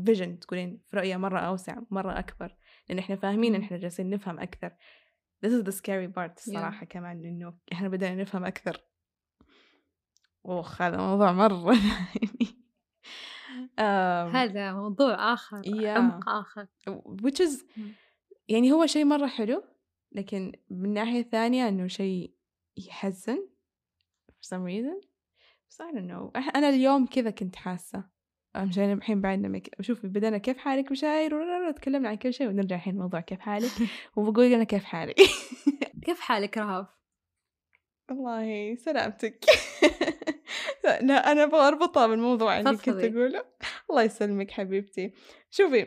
[0.00, 2.56] vision تقولين في رؤية مرة أوسع مرة أكبر.
[2.88, 3.62] لأن إحنا فاهمين إن.
[3.62, 4.70] إحنا جالسين نفهم أكثر.
[5.46, 8.80] This is the scary part الصراحة كمان إنه إحنا بدأنا نفهم أكثر.
[10.46, 11.72] أوخ هذا موضوع مرة
[12.22, 12.56] يعني.
[13.78, 15.86] um, هذا موضوع آخر Yeah.
[15.86, 16.66] عمق آخر.
[17.22, 17.92] Which is مم.
[18.48, 19.64] يعني هو شيء مرة حلو
[20.12, 22.34] لكن من ناحية ثانية إنه شيء
[22.76, 23.48] يحزن
[24.30, 25.06] for some reason.
[25.70, 26.56] بس I don't know.
[26.56, 28.04] أنا اليوم كذا كنت حاسة.
[28.54, 29.70] عشان الحين بعدنا مك...
[29.80, 30.90] شوفي بدأنا كيف حالك
[31.32, 33.70] وررر، تكلمنا عن كل شيء ونرجع الحين موضوع كيف حالك
[34.16, 35.14] وبقول أنا كيف حالي
[36.06, 36.86] كيف حالك رهف؟
[38.10, 39.44] والله سلامتك.
[41.02, 42.88] لا أنا أبغى أربطها بالموضوع اللي كنت.
[42.88, 43.44] أقوله.
[43.90, 45.12] الله يسلمك حبيبتي.
[45.50, 45.86] شوفي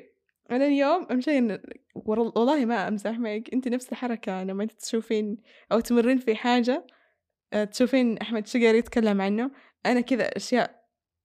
[0.52, 1.60] أنا اليوم أمشي
[1.96, 5.38] والله ما أمزح معك أنت نفس الحركة لما أنت تشوفين
[5.72, 6.88] أو تمرين في حاجة
[7.54, 9.52] آه، تشوفين أحمد شقيري يتكلم عنه
[9.86, 10.83] أنا كذا أشياء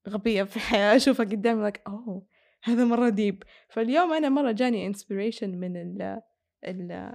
[0.09, 2.27] غبية في الحياة أشوفها قدامي لك أوه
[2.63, 6.21] هذا مرة deep فاليوم أنا مرة جاني inspiration من ال
[6.65, 7.15] ال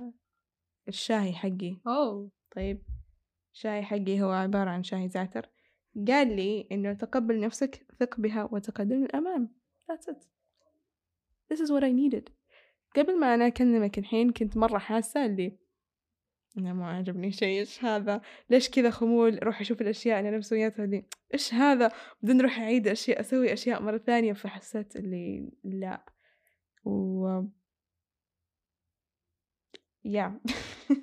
[0.88, 1.78] الشاهي حقي.
[1.88, 2.32] أوه.
[2.56, 2.82] طيب
[3.52, 5.50] شاي حقي هو عبارة عن شاي زعتر.
[6.08, 10.28] قال لي إنه تقبل نفسك ثق بها وتقدم للأمام that's it.
[11.50, 12.30] This is what I needed.
[12.96, 15.58] قبل ما أنا أكلمك الحين كنت مرة حاسة اللي
[16.58, 20.86] أنا ما عجبني شيء إيش هذا؟ ليش كذا خمول؟ أروح أشوف الأشياء اللي أنا مسويتها
[20.86, 26.06] اللي إيش هذا؟ بدون أروح أعيد أشياء أسوي أشياء مرة ثانية فحسيت اللي لا.
[26.86, 27.42] و
[30.06, 30.42] يا.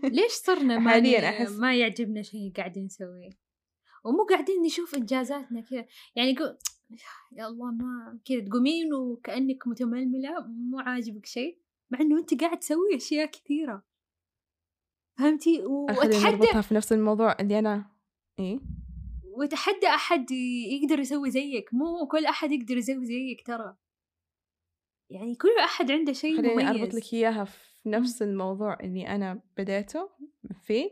[0.04, 3.30] ليش صرنا ما حالياً أحس- ما يعجبنا شيء قاعدين نسويه؟
[4.04, 5.86] ومو قاعدين نشوف إنجازاتنا كذا.
[6.16, 6.44] يعني قو...
[7.38, 11.58] يا الله ما كذا تقومين وكأنك متململة مو عاجبك شيء.
[11.90, 13.89] مع إنه أنت قاعد تسوي أشياء كثيرة.
[15.20, 17.90] فهمتي؟ خلينا واتحدى في نفس الموضوع اللي أنا
[18.38, 18.60] إيه؟
[19.24, 21.74] وتحدى أحد يقدر يسوي زيك.
[21.74, 23.76] مو كل أحد يقدر يسوي زيك ترى.
[25.10, 26.68] يعني كل أحد عنده شيء خليني مميز.
[26.68, 30.10] أربط لك إياها في نفس الموضوع اللي أنا بديته
[30.62, 30.90] فيه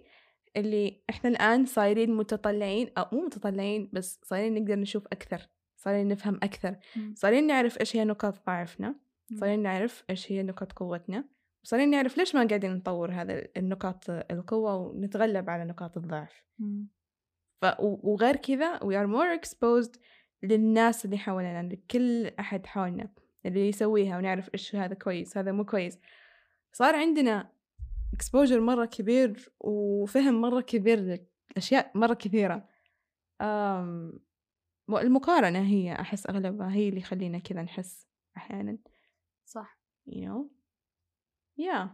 [0.56, 6.40] اللي إحنا الآن صايرين متطلعين أو مو متطلعين بس صايرين نقدر نشوف أكثر صايرين نفهم
[6.42, 6.76] أكثر.
[6.96, 7.14] مم.
[7.16, 8.94] صايرين نعرف إيش هي نقاط ضعفنا.
[9.40, 11.28] صايرين نعرف إيش هي نقاط قوتنا.
[11.68, 16.44] وصايرين نعرف ليش ما قاعدين نطور هذا النقاط القوة ونتغلب على نقاط الضعف.
[17.62, 17.66] ف...
[17.81, 19.98] وغير كذا we are more exposed
[20.42, 23.11] للناس اللي حولنا لكل أحد حولنا
[23.46, 25.98] اللي يسويها ونعرف إيش هذا كويس هذا مو كويس.
[26.72, 27.52] صار عندنا
[28.16, 31.20] exposure مرة كبير وفهم مرة كبير
[31.57, 32.68] لأشياء مرة كثيرة.
[33.40, 34.20] أم...
[34.88, 38.78] المقارنة هي أحس أغلبها هي اللي يخلينا كذا نحس أحيانا.
[39.44, 39.78] صح.
[40.11, 40.57] You know.
[41.60, 41.88] Yeah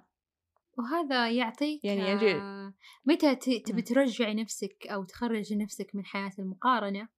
[0.79, 2.75] وهذا يعطيك يعني يجي- آه،
[3.05, 3.81] متى تبي مم.
[3.85, 7.09] ترجعي نفسك أو تخرجي نفسك من حياة المقارنة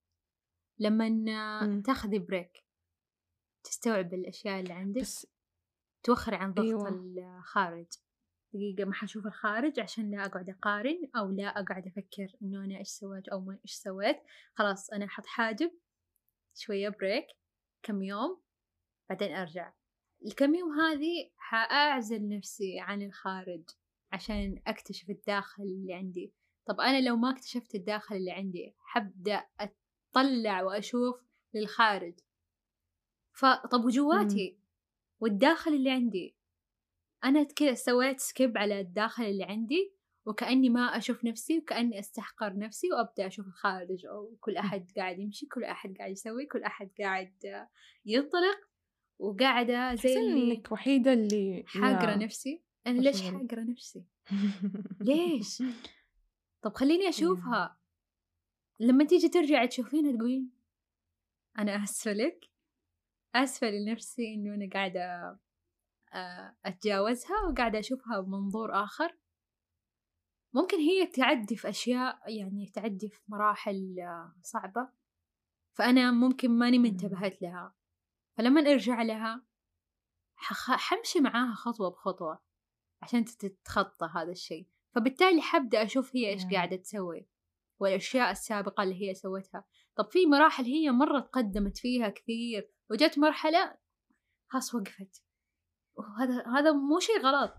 [0.78, 1.08] لما
[1.62, 1.82] مم.
[1.82, 2.64] تاخذي بريك
[3.64, 5.26] تستوعب الأشياء اللي عندك بس
[6.02, 6.88] توخري عن ضغط أيوة.
[6.88, 7.86] الخارج
[8.54, 12.88] دقيقة ما حشوف الخارج عشان لا أقعد أقارن أو لا أقعد أفكر إنه أنا إيش
[12.88, 14.16] سويت أو ما إيش سويت
[14.54, 15.70] خلاص أنا أحط حاجب
[16.54, 17.26] شوية break
[17.82, 18.42] كم يوم
[19.10, 19.72] بعدين أرجع
[20.26, 23.62] الكم يوم هذه حأعزل نفسي عن الخارج
[24.12, 26.32] عشان أكتشف الداخل اللي عندي.
[26.66, 31.16] طب أنا لو ما اكتشفت الداخل اللي عندي حبدأ أطلع وأشوف
[31.54, 32.14] للخارج.
[33.32, 34.58] فطب وجواتي؟
[35.20, 36.36] والداخل اللي عندي؟
[37.24, 39.92] أنا كذا سويت skip على الداخل اللي عندي
[40.26, 44.06] وكأني ما أشوف نفسي وكأني أستحقر نفسي وأبدأ أشوف الخارج.
[44.06, 47.66] أو كل أحد قاعد يمشي كل أحد قاعد يسوي كل أحد قاعد
[48.06, 48.68] ينطلق
[49.18, 52.14] وقاعدة زي اللي إنك وحيدة اللي حاقرة.
[52.16, 52.62] نفسي.
[52.86, 53.22] أنا ليش.
[53.22, 54.04] حاقرة نفسي؟
[55.00, 55.62] ليش؟
[56.62, 57.78] طب خليني أشوفها.
[58.80, 60.50] لما تيجي ترجع تشوفينها تقولين
[61.58, 62.50] أنا آسفة لك.
[63.34, 65.38] آسفة لنفسي إنه أنا قاعدة
[66.12, 69.16] آه، أتجاوزها وقاعدة أشوفها بمنظور آخر.
[70.54, 74.88] ممكن هي تعدي في أشياء يعني تعدي في مراحل آه، صعبة.
[75.72, 77.74] فأنا ممكن ماني منتبهت لها.
[78.38, 79.46] فلما أرجع لها
[80.36, 82.42] حخ- حمشي معاها خطوة بخطوة
[83.02, 84.68] عشان تتخطى هذا الشيء.
[84.94, 86.52] فبالتالي حبدأ أشوف هي إيش نعم.
[86.52, 87.28] قاعدة تسوي
[87.80, 89.64] والأشياء السابقة اللي هي سوتها.
[89.96, 93.78] طب في مراحل هي مرة تقدمت فيها كثير وجت مرحلة
[94.48, 95.22] خلاص وقفت.
[95.96, 97.54] وهذا هذا مو شيء غلط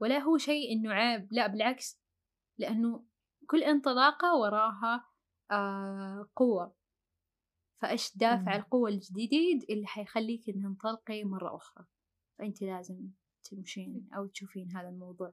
[0.00, 2.00] ولا هو شيء إنه عيب لا بالعكس
[2.58, 3.06] لأنه
[3.46, 5.08] كل انطلاقة وراها
[5.50, 6.79] آه قوة.
[7.80, 8.62] فإيش دافع مم.
[8.62, 11.84] القوة الجديد اللي حيخليك إنها تنطلقي مرة أخرى
[12.38, 13.08] فأنت لازم
[13.44, 15.32] تمشين أو تشوفين هذا الموضوع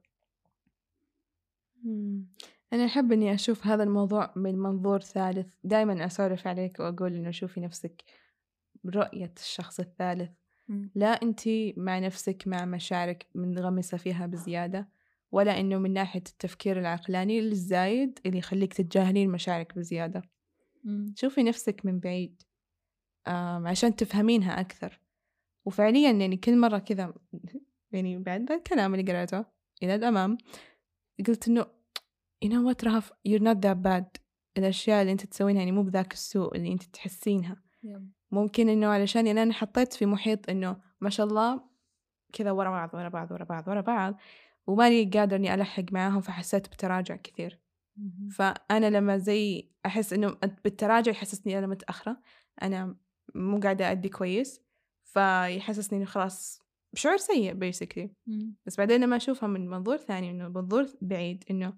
[1.84, 2.26] مم.
[2.72, 7.60] أنا أحب إني أشوف هذا الموضوع من منظور ثالث دائما أسولف عليك وأقول إنه شوفي
[7.60, 8.04] نفسك
[8.84, 10.30] برؤية الشخص الثالث
[10.68, 10.90] مم.
[10.94, 14.88] لا أنتي مع نفسك مع مشاعرك منغمسة فيها بزيادة
[15.32, 20.22] ولا إنه من ناحية التفكير العقلاني الزايد اللي يخليك تتجاهلين مشاعرك بزيادة.
[21.14, 22.42] شوفي نفسك من بعيد
[23.66, 25.00] عشان تفهمينها أكثر.
[25.66, 27.14] وفعليا يعني كل مرة كذا
[27.92, 29.44] يعني بعد الكلام اللي قرأته
[29.82, 30.38] إلى الأمام
[31.26, 31.66] قلت إنه
[32.44, 34.20] you know what رهف you're not that bad.
[34.58, 37.62] الأشياء اللي أنت تسوينها يعني مو بذاك السوء اللي أنت تحسينها.
[37.82, 38.12] يب.
[38.30, 41.60] ممكن إنه علشان يعني أنا حطيت في محيط إنه ما شاء الله
[42.32, 44.20] كذا ورا بعض ورا بعض ورا بعض ورا بعض
[44.66, 47.60] وماني قادر إني ألحق معاهم فحسيت بتراجع كثير.
[47.98, 48.28] مم.
[48.28, 52.20] فأنا لما زي أحس إنه بالتراجع يحسسني أنا متأخرة
[52.62, 52.96] أنا
[53.34, 54.60] مو قاعدة أدي كويس
[55.04, 56.62] فيحسسني إنه خلاص
[56.94, 58.10] شعور سيء بيسكلي.
[58.66, 61.74] بس بعدين لما أشوفها من منظور ثاني إنه منظور بعيد إنه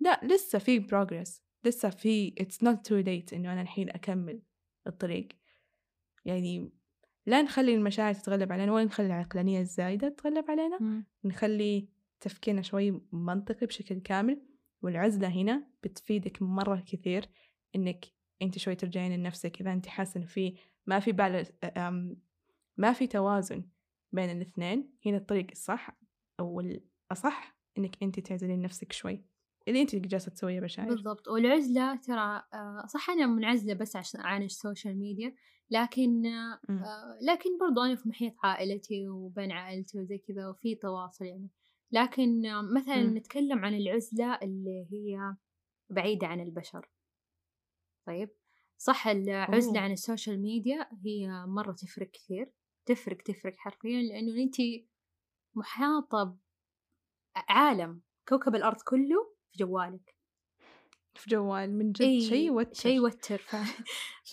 [0.00, 4.42] لا لسه في progress لسه في it's not too late إنه أنا الحين أكمل
[4.86, 5.28] الطريق
[6.24, 6.72] يعني
[7.26, 11.04] لا نخلي المشاعر تتغلب علينا ولا نخلي العقلانية الزايدة تتغلب علينا مم.
[11.24, 11.88] نخلي
[12.20, 14.42] تفكيرنا شوي منطقي بشكل كامل
[14.84, 17.28] والعزلة هنا بتفيدك مرة كثير
[17.76, 18.04] إنك
[18.42, 21.52] أنت شوي ترجعين لنفسك إذا أنت حاسة في ما في balance
[22.76, 23.64] ما في توازن
[24.12, 25.98] بين الاثنين هنا الطريق الصح
[26.40, 29.24] أو الأصح إنك أنت تعزلين نفسك شوي.
[29.68, 30.88] اللي أنت جالسة تسويه بشاير.
[30.88, 31.28] بالضبط.
[31.28, 35.34] والعزلة ترى آه، صح أنا منعزلة بس عشان عن ال social media
[35.70, 36.78] لكن آه، مم.
[36.84, 41.50] آه، لكن برضو أنا في محيط عائلتي وبين عائلتي وزي كذا وفي تواصل يعني.
[41.94, 42.42] لكن
[42.74, 43.16] مثلا مم.
[43.16, 45.36] نتكلم عن العزلة اللي هي
[45.90, 46.90] بعيدة عن البشر.
[48.06, 48.30] طيب
[48.78, 49.84] صح العزلة أوه.
[49.84, 52.52] عن ال social media هي مرة تفرق كثير
[52.86, 54.56] تفرق تفرق حرفيا لأنه أنت
[55.54, 56.36] محاطة
[57.34, 60.16] بعالم كوكب الأرض كله في جوالك.
[61.14, 62.74] في جوال من جد شيء يوتر.
[62.74, 63.38] شيء يوتر.
[63.38, 63.56] ف...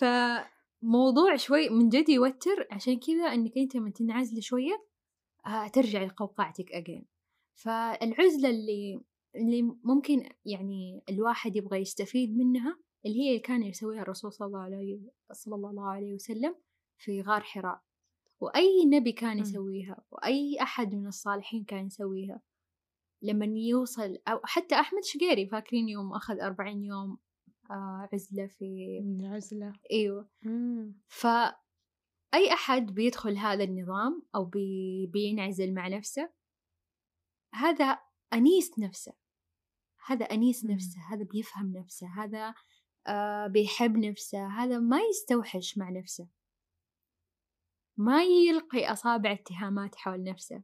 [0.82, 4.86] فموضوع شوي من جد يوتر عشان كذا إنك أنت لما تنعزلي شوية
[5.46, 7.11] آه ترجعي لقوقعتك اجين
[7.54, 9.00] فالعزلة اللي
[9.36, 14.60] اللي ممكن يعني الواحد يبغى يستفيد منها اللي هي اللي كان يسويها الرسول صلى الله
[14.60, 15.00] عليه
[15.32, 16.54] صلى الله عليه وسلم
[16.98, 17.80] في غار حراء.
[18.40, 19.42] وأي نبي كان مم.
[19.42, 22.42] يسويها وأي أحد من الصالحين كان يسويها.
[23.22, 27.18] لما يوصل أو حتى أحمد شقيري فاكرين يوم أخذ أربعين يوم
[27.70, 30.28] آه عزلة في من العزلة أيوه.
[30.42, 31.00] مم.
[31.08, 36.30] فأي أحد بيدخل هذا النظام أو بي بينعزل مع نفسه.
[37.54, 37.98] هذا
[38.32, 39.12] أنيس نفسه
[40.06, 40.70] هذا أنيس مم.
[40.70, 42.54] نفسه هذا بيفهم نفسه هذا
[43.06, 46.28] آه بيحب نفسه هذا ما يستوحش مع نفسه
[47.96, 50.62] ما يلقي أصابع اتهامات حول نفسه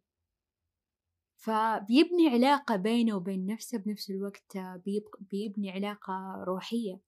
[1.37, 7.01] فبيبني علاقة بينه وبين نفسه بنفس الوقت آه، بيب- بيبني علاقة روحية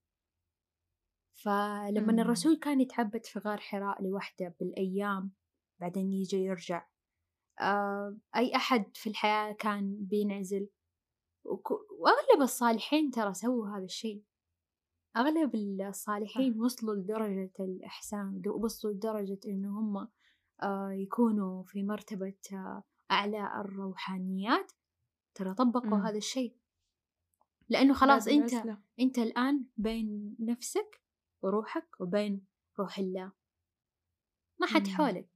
[1.34, 2.20] فلما مم.
[2.20, 5.32] الرسول كان يتعبد في غار حراء لوحده بالأيام
[5.80, 6.86] بعدين يجي يرجع
[8.36, 10.68] أي أحد في الحياة كان بينعزل.
[11.98, 14.22] وأغلب الصالحين ترى سووا هذا الشيء.
[15.16, 20.08] أغلب الصالحين وصلوا لدرجة الإحسان وصلوا لدرجة إنه هم
[20.62, 24.72] آه، يكونوا في مرتبة آه، أعلى الروحانيات.
[25.34, 26.02] ترى طبقوا مم.
[26.06, 26.56] هذا الشيء.
[27.68, 28.78] لأنه خلاص أنت.
[29.00, 31.02] أنت الآن بين نفسك
[31.42, 32.46] وروحك وبين
[32.78, 33.32] روح الله.
[34.60, 34.94] ما حد مم.
[34.94, 35.28] حولك.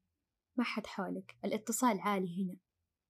[0.56, 2.56] ما حد حولك الاتصال عالي هنا.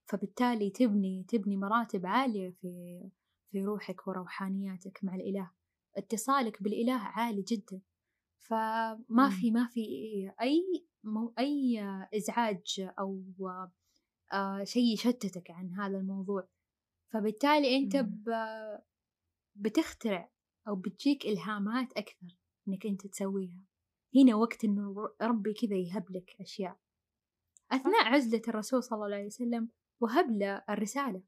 [0.07, 3.02] فبالتالي تبني تبني مراتب عالية في
[3.50, 5.50] في روحك وروحانياتك مع الإله.
[5.96, 7.80] اتصالك بالإله عالي جدا.
[8.38, 9.30] فما.
[9.40, 9.80] في ما في
[10.40, 11.80] أي مو أي
[12.14, 13.22] إزعاج أو
[14.33, 16.48] آه شيء يشتتك عن هذا الموضوع.
[17.12, 18.07] فبالتالي أنت
[19.57, 20.30] بتخترع
[20.68, 22.37] أو بتجيك إلهامات أكثر
[22.68, 23.64] إنك أنت تسويها.
[24.16, 26.83] هنا وقت إنه ربي كذا يهب لك أشياء.
[27.72, 29.68] أثناء عزلة الرسول صلى الله عليه وسلم
[30.00, 31.22] وهب له الرسالة.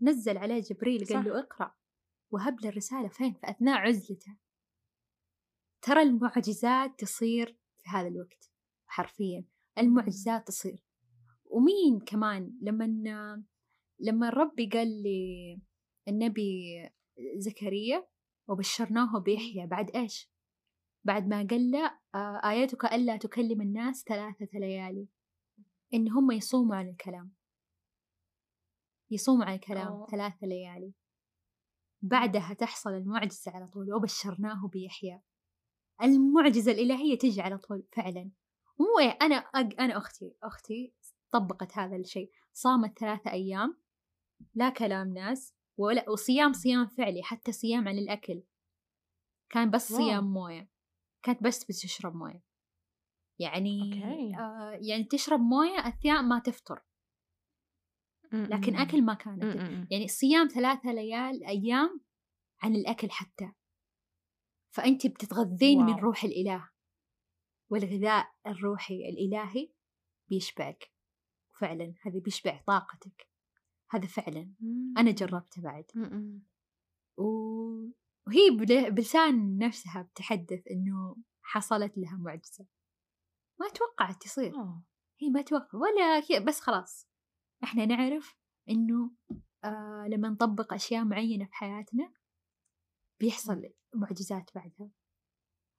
[0.00, 1.24] نزل عليه جبريل قال.
[1.24, 1.74] له اقرأ.
[2.30, 4.36] وهب له الرسالة فين؟ في أثناء عزلته.
[5.82, 8.50] ترى المعجزات تصير في هذا الوقت
[8.86, 9.44] حرفيا.
[9.78, 10.84] المعجزات تصير.
[11.44, 12.86] ومين كمان لما
[14.00, 15.60] لما ربي قال لي
[16.08, 16.64] النبي
[17.36, 18.06] زكريا
[18.48, 20.30] وبشرناه بيحيى بعد إيش؟
[21.04, 25.08] بعد ما قال له آه، آياتك ألا تكلم الناس ثلاثة ليالي.
[25.94, 27.34] إن هم يصوموا عن الكلام.
[29.10, 30.06] يصوموا عن الكلام أوه.
[30.06, 30.94] ثلاثة ليالي.
[32.02, 35.22] بعدها تحصل المعجزة على طول وبشرناه بيحيى
[36.02, 38.30] المعجزة الإلهية تجي على طول فعلا.
[38.80, 39.74] مو إيه أنا أج...
[39.80, 40.94] أنا أختي أختي
[41.30, 42.30] طبقت هذا الشيء.
[42.52, 43.80] صامت ثلاثة أيام
[44.54, 48.42] لا كلام ناس ولا وصيام صيام فعلي حتى صيام عن الأكل.
[49.50, 49.92] كان بس.
[49.92, 50.70] صيام موية.
[51.22, 52.42] كانت بس بتشرب موية.
[53.38, 54.36] يعني أوكي.
[54.38, 56.82] آه يعني تشرب موية أثناء ما تفطر.
[58.32, 58.76] لكن.
[58.76, 59.42] أكل ما كانت.
[59.90, 62.00] يعني صيام ثلاثة ليال أيام
[62.62, 63.52] عن الأكل حتى.
[64.70, 66.00] فأنت بتتغذين من واو.
[66.00, 66.70] روح الإله
[67.70, 69.72] والغذاء الروحي الإلهي
[70.28, 70.92] بيشبعك.
[71.60, 73.28] فعلا هذا بيشبع طاقتك.
[73.90, 74.52] هذا فعلا.
[74.98, 75.84] أنا جربته بعد.
[77.16, 82.66] وهي بل- بلسان نفسها بتحدث إنه حصلت لها معجزة.
[83.60, 84.82] ما توقعت تصير أوه.
[85.20, 87.08] هي ما توقع ولا هي بس خلاص.
[87.64, 88.36] إحنا نعرف
[88.70, 89.10] إنه
[89.64, 92.12] آه لما نطبق أشياء معينة في حياتنا
[93.20, 93.62] بيحصل
[93.94, 94.90] معجزات بعدها.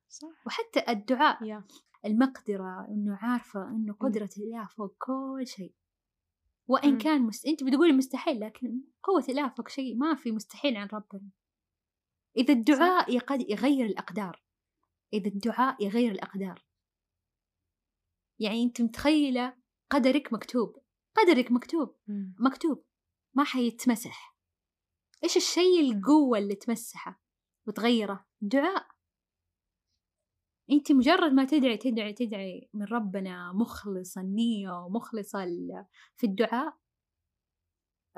[0.09, 0.47] صح.
[0.47, 1.63] وحتى الدعاء يا.
[2.05, 5.75] المقدرة إنه عارفة إنه قدرة الله فوق كل شيء.
[6.67, 6.97] وإن مم.
[6.97, 7.45] كان مست...
[7.45, 11.29] أنت بتقولي مستحيل لكن قوة الله فوق شيء ما في مستحيل عن ربنا.
[12.38, 14.43] إذا الدعاء يقد يغير الأقدار.
[15.13, 16.65] إذا الدعاء يغير الأقدار.
[18.39, 19.57] يعني أنت متخيلة
[19.89, 20.77] قدرك مكتوب
[21.15, 21.95] قدرك مكتوب.
[22.39, 22.83] مكتوب
[23.33, 24.35] ما حيتمسح.
[25.23, 27.21] إيش الشيء القوة اللي تمسحه
[27.67, 28.87] وتغيره؟ دعاء
[30.71, 36.77] أنت مجرد ما تدعي تدعي تدعي من ربنا مخلصة النية ومخلصة ال- في الدعاء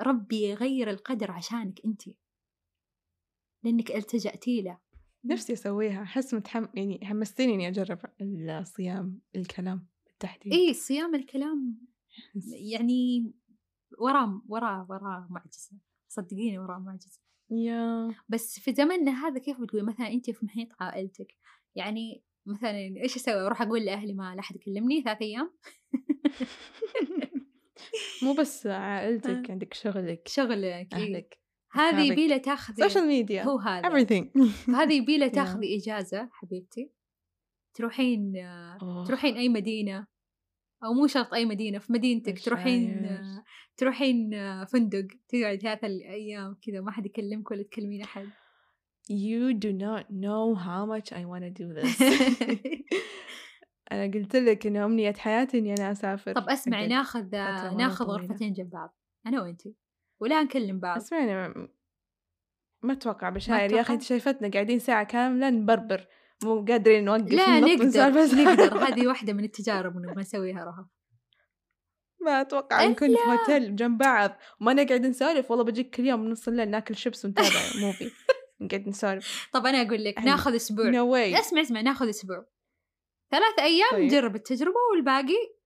[0.00, 2.02] ربي يغير القدر عشانك أنت.
[3.64, 4.78] لأنك التجأتي له.
[5.24, 6.02] نفسي أسويها.
[6.02, 9.88] أحس متحم يعني حمستيني إني أجرب الصيام الكلام.
[10.20, 10.52] بالتحديد.
[10.52, 11.78] إيه صيام الكلام
[12.72, 13.32] يعني
[13.98, 15.70] وراه وراه وراه معجزة.
[16.08, 17.20] صدقيني وراه معجزة.
[17.50, 18.14] Yeah.
[18.28, 21.34] بس في زمننا هذا كيف بتقولي مثلا أنت في محيط عائلتك
[21.74, 25.52] يعني مثلا إيش أسوي؟ أروح أقول لأهلي ما لا أحد يكلمني ثلاث أيام؟
[28.22, 30.94] مو بس عائلتك عندك شغلك شغلك.
[30.94, 31.38] أهلك
[31.72, 32.12] هذه أصحابك.
[32.12, 33.88] يبي له تاخذي social media هو هذا.
[33.88, 34.40] Everything.
[34.66, 36.92] فهذه يبي له تاخذي إجازة حبيبتي.
[37.78, 38.36] تروحين
[38.82, 39.04] أوه.
[39.04, 40.06] تروحين أي مدينة
[40.84, 43.42] أو مو شرط أي مدينة في مدينتك تروحين مشاعر.
[43.76, 44.30] تروحين
[44.64, 48.28] فندق تقعد ثلاث أيام كذا ما حد يكلمك ولا تكلمين أحد
[49.10, 52.02] You do not know how much I want to do this
[53.92, 56.90] أنا قلت لك إن أمنية حياتي إني أنا أسافر طب اسمعي أقعد
[57.34, 58.04] ناخذ ناخذ.
[58.04, 59.74] غرفتين جنب بعض أنا وانتي
[60.20, 61.34] ولا نكلم بعض اسمعني
[62.82, 66.06] ما- أتوقع بشاير يا؟ أخي أنت شايفتنا قاعدين ساعة كاملة نبربر
[66.44, 68.10] مو قادرين نوقف لا نقدر.
[68.34, 68.78] نقدر.
[68.88, 70.86] هذه واحدة من التجارب نبغى نسويها رهف
[72.20, 74.36] ما أتوقع نكون في هوتيل جنب بعض.
[74.60, 77.48] وما نقعد نسولف والله بجيك كل يوم نص الليل ناكل شيبس ونتابع
[77.80, 78.10] movie
[78.60, 79.48] نقعد نسولف.
[79.52, 80.18] طب أنا أقول لك.
[80.18, 82.46] ناخذ no way اسمع اسمع ناخذ أسبوع.
[83.30, 84.04] ثلاث أيام طيب.
[84.04, 85.58] نجرب التجربة والباقي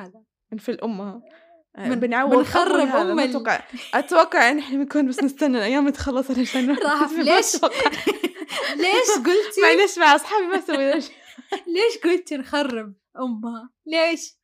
[0.00, 0.24] هذا.
[0.58, 1.22] في الأمة.
[1.78, 3.02] من- بنخرب هذا.
[3.02, 3.60] أم ما ال- أتوقع
[3.94, 6.72] أتوقع إن إحنا بنكون بس نستنى الأيام تخلص علشان ما
[7.18, 7.54] ليش؟
[8.84, 10.56] ليش قلتي؟ معلش مع أصحابي ما
[10.96, 11.14] الشيء.
[11.74, 14.38] ليش قلتي نخرب أمها؟ ليش؟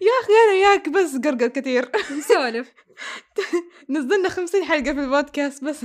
[0.00, 1.90] يا أخي أنا وياك بس قرقر كثير.
[2.18, 2.72] نسولف.
[3.90, 5.84] نزلنا خمسين حلقة في البودكاست بس.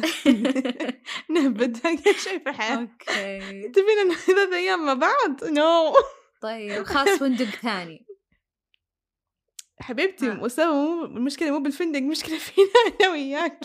[1.30, 1.78] نهبد.
[2.06, 2.76] شيء في الحياة.
[2.76, 3.70] أوكي.
[3.70, 5.94] تبينا ثلاث أيام مع بعض؟ نو
[6.42, 8.06] طيب خاص فندق ثاني.
[9.82, 10.46] حبيبتي آه.
[10.46, 12.68] أسامة مو المشكلة مو بالفندق المشكلة فينا
[13.02, 13.60] أنا وياك.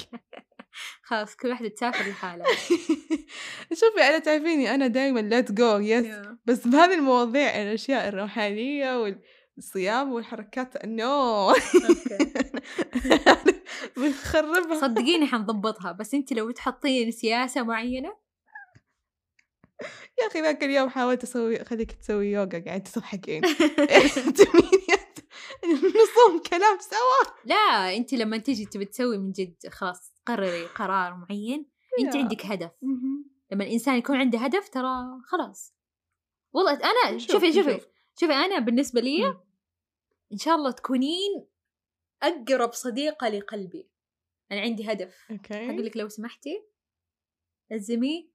[1.03, 2.47] خلاص كل واحدة تسافر لحالها
[3.81, 6.07] شوفي أنا تعرفيني أنا دائما let's go yes
[6.45, 9.21] بس بهذه المواضيع الأشياء الروحانية وال...
[9.59, 11.53] الصيام والحركات no.
[13.97, 14.81] بنخربها.
[14.81, 18.17] صدقيني حنضبطها بس انت لو تحطين سياسة معينة؟
[20.23, 23.45] يا أخي ذاك اليوم حاولت أسوي خليك تسوي يوغا قاعد تضحكين.
[23.45, 25.04] انت مين يا-
[26.03, 27.35] نصوم كلام سوا.
[27.45, 31.67] لا أنت لما تيجي تبي تسوي من جد خلاص قرري قرار معين
[32.01, 32.17] أنت.
[32.17, 32.71] عندك هدف.
[33.53, 35.75] لما الإنسان يكون عنده هدف ترى خلاص.
[36.53, 37.81] والله أنا شوفي شوفي.
[38.21, 39.27] شوفي أنا بالنسبة لي.
[40.33, 41.47] إن شاء الله تكونين
[42.23, 43.89] أقرب صديقة لقلبي.
[44.53, 45.15] أنا عندي هدف.
[45.31, 45.71] أوكي.
[45.71, 46.63] أقول لك لو سمحتي.
[47.71, 48.31] لزمي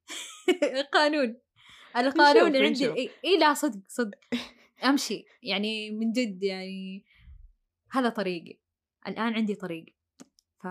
[0.94, 1.38] قانون
[1.98, 2.86] القانون نشوف- عندي.
[2.86, 2.96] نشوف.
[2.98, 4.18] إي إيه لا صدق صدق.
[4.84, 7.06] أمشي يعني من جد يعني
[7.92, 8.60] هذا طريقي.
[9.08, 9.86] الآن عندي طريق.
[10.60, 10.66] ف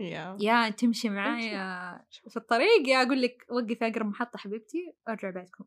[0.00, 0.36] يا.
[0.40, 5.64] يا تمشي معايا في الطريق يا أقول لك وقفي أقرب محطة حبيبتي أرجع بيتكم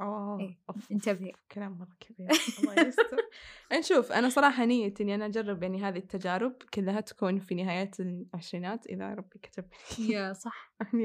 [0.00, 0.58] أوه إيه،
[0.92, 1.32] انتبهي.
[1.52, 2.30] كلام مرة كبير.
[2.58, 3.16] الله يستر.
[3.78, 8.86] نشوف أنا صراحة نيتي إني أنا أجرب يعني هذه التجارب كلها تكون في نهاية العشرينات
[8.86, 9.64] إذا ربي كتب
[9.98, 10.72] يا صح.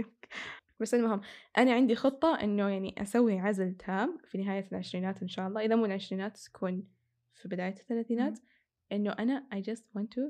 [0.82, 1.21] بس المهم
[1.57, 5.65] أنا عندي خطة إنه يعني أسوي عزل تام في نهاية العشرينات إن شاء الله.
[5.65, 6.88] إذا مو العشرينات تكون
[7.34, 8.39] في بداية الثلاثينات.
[8.91, 10.21] إنه أنا I just want to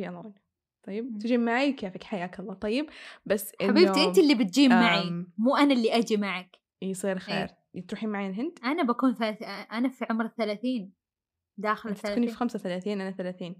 [0.00, 0.38] be alone.
[0.82, 1.18] طيب.
[1.18, 2.54] تجي معي كيفك؟ حياك الله.
[2.54, 2.86] طيب؟
[3.26, 5.24] بس إنه حبيبتي أنت اللي بتجي معي.
[5.38, 6.56] مو أنا اللي أجي معك.
[6.82, 7.48] يصير خير.
[7.74, 7.86] إيه.
[7.86, 9.42] تروحين معي الهند؟ أنا بكون ثلاث...
[9.72, 10.92] أنا في عمر الثلاثين.
[11.58, 12.32] داخل أنت تكوني الثلاثين.
[12.32, 13.56] في 35 أنا 30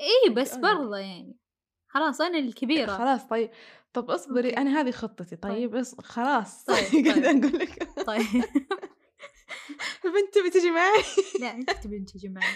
[0.00, 0.56] اي بس.
[0.56, 1.36] برضه يعني.
[1.90, 2.96] خلاص أنا الكبيرة.
[2.96, 3.50] خلاص طيب.
[3.92, 4.60] طب اصبري أوكي.
[4.60, 5.70] أنا هذه خطتي طيب.
[5.70, 7.44] بس خلاص طيب، قاعدة طيب.
[7.44, 7.88] أقول لك.
[8.06, 8.26] طيب.
[10.04, 11.02] بنت بتجي معي؟
[11.40, 12.54] لا أنت تبين تجي معي.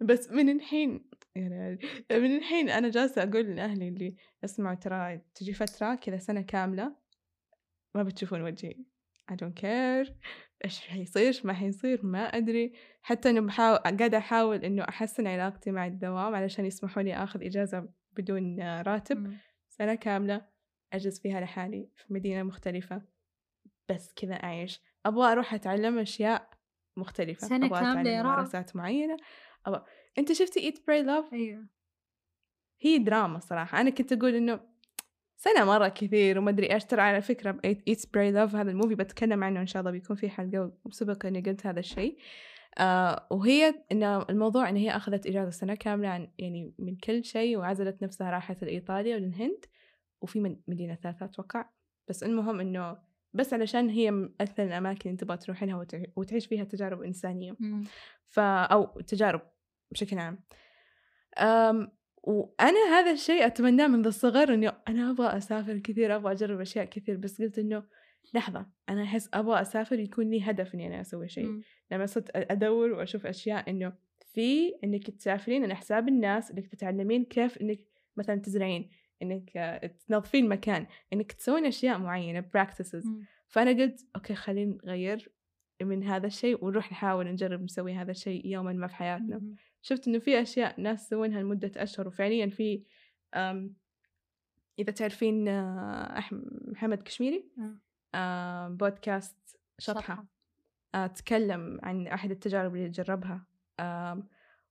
[0.00, 1.78] بس من الحين يعني
[2.12, 6.96] من الحين أنا جالسة أقول لأهلي اللي اسمعوا ترى تجي فترة كذا سنة كاملة
[7.94, 8.74] ما بتشوفون وجهي.
[9.32, 10.12] I don't care.
[10.64, 12.72] إيش حيصير ما حيصير ما أدري.
[13.02, 17.88] حتى إنه بحاول قاعدة أحاول إنه أحسن علاقتي مع الدوام علشان يسمحوا لي آخذ إجازة
[18.12, 19.16] بدون راتب.
[19.16, 19.36] مم.
[19.68, 20.49] سنة كاملة.
[20.92, 23.02] أجلس فيها لحالي في مدينة مختلفة.
[23.88, 24.80] بس كذا أعيش.
[25.06, 26.50] أبغى أروح أتعلم أشياء
[26.96, 27.46] مختلفة.
[27.46, 28.20] سنة أبغى أتعلم.
[28.20, 29.16] ممارسات معينة.
[29.66, 29.84] أبغى.
[30.18, 31.66] أنت شفتي Eat Pray Love أيوه.
[32.80, 33.80] هي دراما صراحة.
[33.80, 34.60] أنا كنت أقول إنه
[35.36, 36.84] سنة مرة كثير وما أدري إيش.
[36.84, 37.60] ترى على فكرة ب
[37.90, 41.40] Eat Pray Love هذا الموفي بتكلم عنه إن شاء الله بيكون في حلقة وسبق إني
[41.40, 42.18] قلت هذا الشيء.
[42.78, 47.56] آه وهي إن الموضوع إن هي أخذت إجازة سنة كاملة عن يعني من كل شيء
[47.58, 49.64] وعزلت نفسها راحت لإيطاليا وللهند.
[50.20, 51.64] وفي من مدينة ثالثة أتوقع.
[52.08, 52.98] بس المهم إنه
[53.32, 57.56] بس علشان هي من أكثر الأماكن اللي تبغى تروحينها وتع- وتعيش فيها تجارب إنسانية.
[57.60, 57.84] مم.
[58.28, 59.40] ف أو تجارب
[59.92, 60.38] بشكل عام.
[61.38, 61.92] أم
[62.22, 67.16] وأنا هذا الشيء أتمناه منذ الصغر إنه أنا أبغى أسافر كثير أبغى أجرب أشياء كثير
[67.16, 67.82] بس قلت إنه
[68.34, 71.46] لحظة أنا أحس أبغى أسافر يكون لي هدف إني أنا أسوي شيء.
[71.90, 73.92] لما صرت أدور وأشوف أشياء إنه
[74.34, 77.78] في إنك تسافرين على حساب الناس إنك تتعلمين كيف إنك
[78.16, 78.90] مثلا تزرعين.
[79.56, 81.64] آه، تنظفين مكان إنك تسوين
[81.96, 83.24] معينة practices مم.
[83.46, 85.32] فأنا قلت أوكي خلينا نغير
[85.82, 89.56] من هذا الشيء ونروح نحاول نجرب نسوي هذا الشيء يوما ما في حياتنا مم.
[89.82, 92.82] شفت إنه في أشياء ناس يسوونها لمدة أشهر وفعليا في
[94.78, 96.24] إذا تعرفين آه،
[96.66, 97.80] محمد كشميري مم.
[98.14, 99.36] آه، بودكاست
[99.78, 100.26] شطحة شطحة.
[100.94, 103.46] آه، تكلم عن أحد التجارب اللي جربها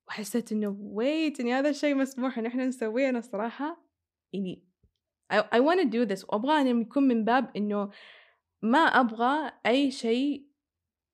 [0.07, 3.88] وحسيت إنه ويت إن هذا الشيء مسموح إن إحنا نسويه أنا الصراحة
[4.33, 4.63] يعني
[5.33, 7.91] I, I wanna do this وأبغى أن يكون من باب إنه
[8.61, 10.49] ما أبغى أي شيء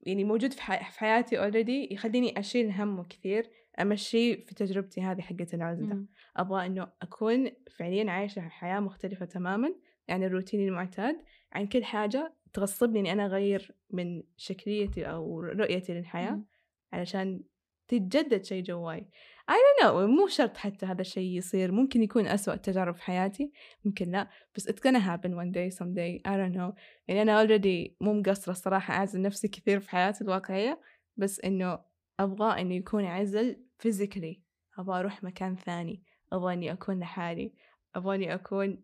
[0.02, 3.50] يعني موجود في, حي- في حياتي already يخليني أشيل همه كثير
[3.82, 6.06] أمشي في تجربتي هذه حقت العزلة.
[6.38, 9.76] أبغى إنه أكون فعليا عايشة حياة مختلفة تماما
[10.10, 11.16] عن الروتين المعتاد
[11.54, 16.46] عن كل حاجة تغصبني إني أنا أغير من شكليتي أو رؤيتي للحياة مم.
[16.94, 17.44] علشان
[17.88, 19.06] تتجدد شيء جواي
[19.52, 23.52] I don't know مو شرط حتى هذا الشيء يصير ممكن يكون أسوأ تجارب في حياتي
[23.86, 26.74] ممكن لا بس it's gonna happen one day someday I don't know.
[27.08, 30.82] يعني أنا already مو مقصرة الصراحة أعزل نفسي كثير في حياتي الواقعية
[31.18, 31.80] بس إنه
[32.20, 34.40] أبغى إنه يكون عزل physically.
[34.80, 37.54] أبغى أروح مكان ثاني أبغى إني أكون لحالي
[37.96, 38.84] أبغى إني أكون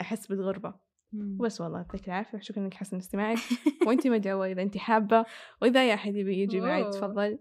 [0.00, 0.74] أحس بالغربة.
[1.14, 3.38] وبس والله يعطيك العافية شكرا إنك حسن استماعك.
[3.86, 5.24] وأنتي مدعوة إذا أنتي حابة
[5.62, 6.90] وإذا أي أحد يبي يجي معي.
[6.90, 7.38] تفضل.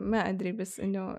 [0.00, 1.18] ما أدري بس إنه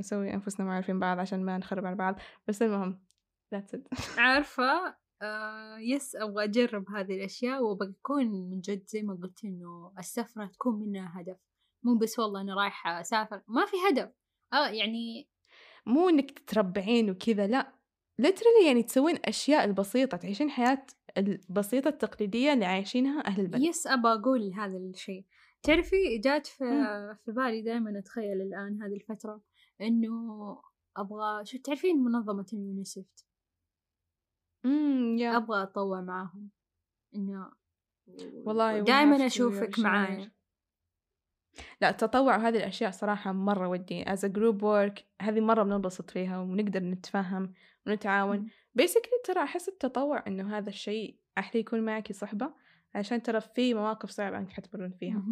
[0.00, 2.18] نسوي أنفسنا معارفين بعض عشان ما نخرب على بعض.
[2.48, 3.06] بس المهم
[3.54, 3.98] that's it.
[4.18, 10.46] عارفة؟ آه يس أبغى أجرب هذه الأشياء وبكون من جد زي ما قلت إنه السفرة
[10.46, 11.36] تكون منها هدف.
[11.82, 14.10] مو بس والله أنا رايحة أسافر ما في هدف.
[14.52, 15.28] آه يعني
[15.86, 17.72] مو إنك تتربعين وكذا لا.
[18.22, 20.86] Literally يعني تسوين أشياء البسيطة تعيشين حياة
[21.18, 23.62] البسيطة التقليدية اللي عايشينها أهل البلد.
[23.62, 25.24] يس أبى أقول هذا الشيء.
[25.62, 26.64] تعرفي جات في.
[27.24, 29.40] في بالي دائما أتخيل الآن هذه الفترة.
[29.80, 30.62] إنه
[30.96, 33.04] أبغى شو تعرفين منظمة اليونيسف
[34.64, 35.36] امم يا.
[35.36, 36.50] أبغى أتطوع معاهم.
[37.14, 37.52] إنه
[38.46, 40.30] والله دائما أشوفك يا معايا.
[41.80, 44.04] لا التطوع وهذه الأشياء صراحة مرة ودي.
[44.04, 47.52] As a group work هذه مرة بننبسط فيها ونقدر نتفاهم
[47.86, 48.50] ونتعاون.
[48.80, 52.54] basically ترى أحس التطوع إنه هذا الشيء أحلى يكون معك صحبة
[52.94, 55.22] عشان ترى في مواقف صعبة أنك حتمرون فيها.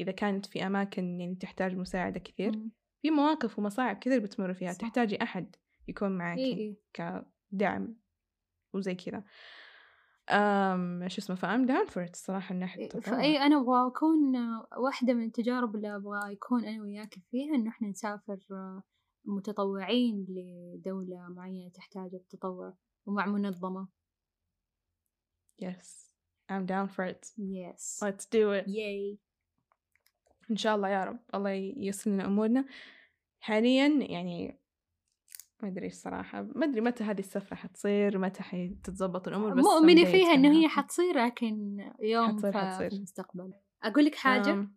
[0.00, 2.62] إذا كانت في أماكن يعني تحتاج مساعدة كثير.
[3.02, 4.78] في مواقف ومصاعب كثير بتمر فيها صح.
[4.78, 5.56] تحتاجي أحد
[5.88, 7.96] يكون معك إيه كدعم
[8.74, 9.24] وزي كذا.
[10.30, 14.36] أم شو اسمه ف I'm down for الصراحة من ناحية ف I أنا أبغى أكون
[14.76, 18.82] واحدة من التجارب اللي أبغى يكون أنا وياك فيها إنه إحنا نسافر آه،
[19.24, 22.76] متطوعين لدولة معينة تحتاج التطوع
[23.06, 23.88] ومع منظمة.
[25.62, 26.12] Yes.
[26.50, 27.32] I'm down for it.
[27.38, 28.68] Yes let's do it.
[28.68, 29.18] Yay
[30.50, 32.64] إن شاء الله يا رب الله ييسر لنا أمورنا
[33.40, 34.58] حاليا يعني
[35.62, 40.06] ما أدري الصراحة ما أدري متى هذه السفرة حتصير متى حتتظبط الأمور بس مؤمنة someday
[40.06, 40.68] فيها gonna هي.
[40.68, 42.90] حتصير لكن يوم حتصير- حتصير.
[42.90, 44.76] في المستقبل أقول لك حاجة أم.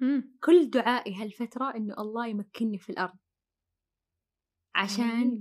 [0.00, 0.36] مم.
[0.44, 3.16] كل دعائي هالفترة إنه الله يمكنني في الأرض
[4.74, 5.40] عشان آمين.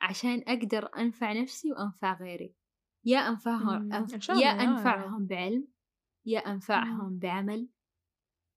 [0.00, 2.54] عشان أقدر أنفع نفسي وأنفع غيري
[3.04, 3.92] يا أنفعهم مم.
[3.92, 4.30] أنف...
[4.30, 4.48] إن يا.
[4.50, 5.68] أنفعهم بعلم
[6.26, 7.68] يا أنفعهم بعمل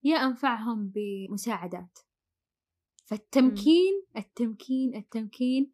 [0.03, 1.99] يا أنفعهم بمساعدات.
[3.05, 5.73] فالتمكين التمكين التمكين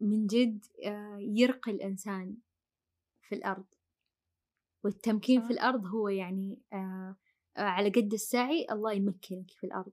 [0.00, 2.36] من جد آه، يرقي الإنسان
[3.28, 3.66] في الأرض.
[4.84, 5.46] والتمكين صح.
[5.46, 7.16] في الأرض هو يعني آه،
[7.56, 9.92] آه، على قد السعي الله يمكنك في الأرض.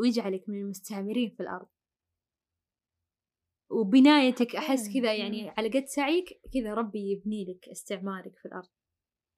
[0.00, 1.68] ويجعلك من المستعمرين في الأرض.
[3.70, 5.14] وبنايتك أحس كذا.
[5.14, 8.68] يعني على قد سعيك كذا ربي يبني لك استعمارك في الأرض.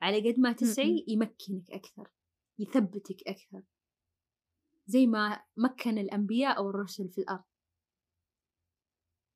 [0.02, 2.10] على قد ما تسعي يمكنك أكثر
[2.58, 3.62] يثبتك أكثر.
[4.86, 7.44] زي ما مكن الأنبياء أو الرسل في الأرض.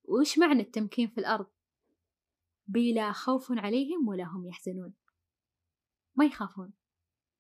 [0.05, 1.47] وإيش معنى التمكين في الأرض؟
[2.67, 4.95] بلا خوف عليهم ولا هم يحزنون.
[6.15, 6.73] ما يخافون.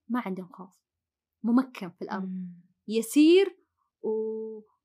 [0.08, 0.84] ما عندهم خوف.
[1.42, 2.28] ممكن في الأرض.
[2.28, 2.62] مم.
[2.88, 3.58] يسير
[4.02, 4.10] و...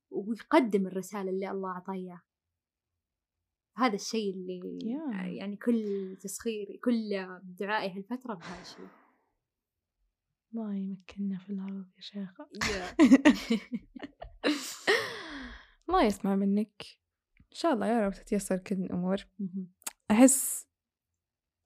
[0.09, 2.21] ويقدم الرسالة اللي الله أعطاه
[3.79, 5.25] هذا الشيء اللي Yeah.
[5.25, 8.87] يعني كل تسخيري كل دعائي هالفترة بهذا الشيء.
[10.53, 12.49] الله يمكننا في الأرض يا شيخة
[15.89, 16.85] الله يسمع منك.
[17.37, 19.17] إن شاء الله يا رب تتيسر كل الأمور.
[20.11, 20.67] أحس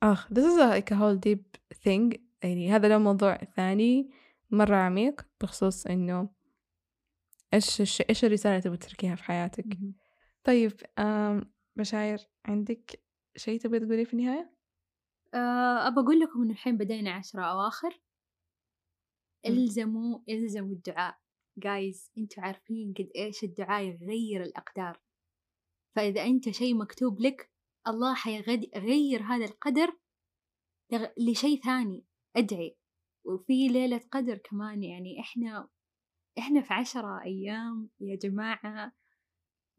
[0.03, 2.19] آخ this is like a whole deep thing.
[2.43, 4.09] يعني هذا له موضوع ثاني
[4.51, 6.29] مرة عميق بخصوص إنه
[7.53, 8.01] إيش.
[8.09, 9.77] إيش الرسالة تبغى تتركيها في حياتك.
[10.43, 10.71] طيب
[11.77, 13.03] آم بشاير عندك
[13.35, 14.53] شيء تبغي تقوليه في النهاية؟
[15.33, 18.01] آه، أبى أقول لكم إنه الحين بدينا عشرة أواخر.
[19.45, 19.51] مم.
[19.51, 21.19] إلزموا إلزموا الدعاء.
[21.57, 25.01] جايز أنتوا عارفين قد إيش الدعاء يغير الأقدار.
[25.95, 27.51] فإذا أنت شيء مكتوب لك
[27.87, 29.97] الله حيغير هذا القدر
[31.17, 32.05] لشيء ثاني.
[32.35, 32.77] أدعي.
[33.25, 35.69] وفي ليلة قدر كمان يعني إحنا
[36.37, 38.93] إحنا في عشرة أيام يا جماعة.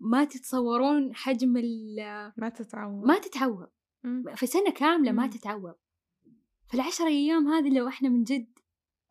[0.00, 1.96] ما تتصورون حجم ال
[2.36, 3.68] ما تتعود ما تتعوض.
[4.04, 4.34] مم.
[4.34, 5.30] في سنة كاملة ما مم.
[5.30, 5.74] تتعوض.
[6.68, 8.58] في العشر أيام هذه لو إحنا من جد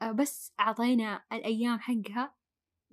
[0.01, 2.35] آه، بس أعطينا الأيام حقها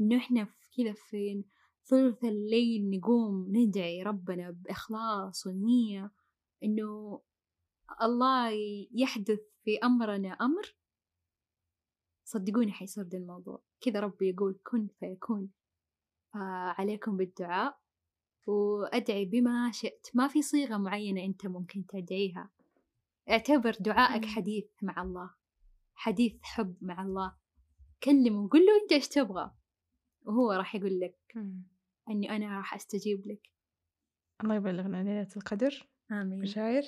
[0.01, 1.45] إنه إحنا في كذا في
[1.85, 6.13] ثلث الليل نقوم ندعي ربنا بإخلاص ونية
[6.65, 7.21] إنه
[8.03, 8.51] الله
[8.93, 10.75] يحدث في أمرنا أمر
[12.25, 13.63] صدقوني حيصير الموضوع.
[13.81, 15.51] كذا ربي يقول كن فيكون.
[16.35, 17.79] فعليكم بالدعاء
[18.47, 20.07] وأدعي بما شئت.
[20.15, 22.51] ما في صيغة معينة أنت ممكن تدعيها.
[23.31, 24.29] اعتبر دعائك مم.
[24.29, 25.31] حديث مع الله
[25.95, 27.37] حديث حب مع الله.
[28.03, 29.51] كلمه وقل له أنت إيش تبغى
[30.23, 31.63] وهو راح يقول لك مم.
[32.11, 33.51] أني أنا راح أستجيب لك.
[34.43, 35.89] الله يبلغنا ليلة القدر.
[36.13, 36.41] آمين.
[36.41, 36.83] بشاير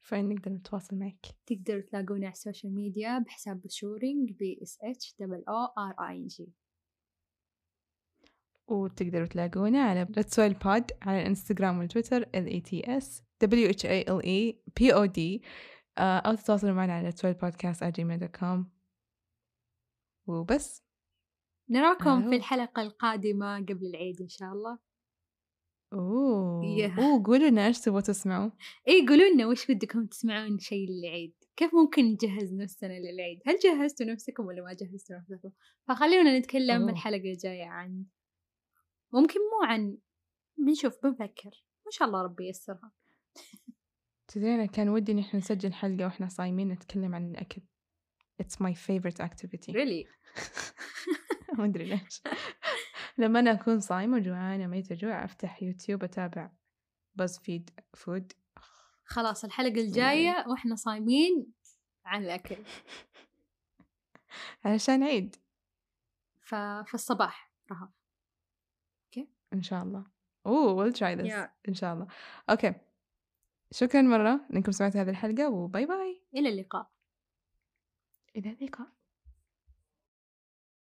[0.00, 5.14] فين نقدر نتواصل معك؟ تقدروا تلاقونا على ال social media بحساب Bshooring B S H
[5.20, 6.52] double O R I N G
[8.68, 13.84] وتقدروا تلاقونا على Let's Whale Pod على الإنستغرام والتويتر L E T S W H
[13.84, 15.40] A L E P O D
[15.98, 18.64] آه، أو تتواصلوا معنا على Let's Whale Podcast at gmail.com
[20.26, 20.82] وبس.
[21.70, 22.30] نراكم أهو.
[22.30, 24.78] في الحلقة القادمة قبل العيد إن شاء الله.
[25.92, 26.98] Yeah.
[26.98, 28.50] أوه قولوا لنا إيش تبغوا تسمعوا.
[28.88, 34.06] إيه قولوا لنا وش بدكم تسمعون شيء للعيد؟ كيف ممكن نجهز نفسنا للعيد؟ هل جهزتوا
[34.06, 35.50] نفسكم ولا ما جهزتوا نفسكم؟
[35.88, 36.90] فخلونا نتكلم أوه.
[36.90, 38.04] الحلقة الجاية عن
[39.12, 39.98] ممكن مو عن
[40.58, 41.64] بنشوف بنفكر.
[41.86, 42.92] إن شاء الله ربي ييسرها.
[44.28, 47.62] تدرين كان ودي إن إحنا نسجل حلقة وإحنا صايمين نتكلم عن الأكل.
[48.42, 49.72] It's my favorite activity.
[49.72, 50.06] Really?
[51.58, 52.22] ما أدري ليش.
[53.18, 56.50] لما أنا أكون صايمة جوعانة ميتة جوع أفتح يوتيوب أتابع
[57.14, 58.32] BuzzFeed Food
[59.04, 61.52] خلاص الحلقة الجاية وإحنا صايمين
[62.04, 62.56] عن الأكل.
[64.64, 65.36] علشان عيد.
[66.40, 67.97] ففي الصباح رهف
[69.52, 70.04] إن شاء الله.
[70.48, 71.48] we'll try this Yeah.
[71.68, 72.06] إن شاء الله.
[72.50, 72.74] Okay.
[73.70, 76.22] شكرا مرة إنكم سمعتوا هذه الحلقة وباي باي.
[76.34, 76.90] إلى اللقاء.
[78.36, 78.86] إلى اللقاء.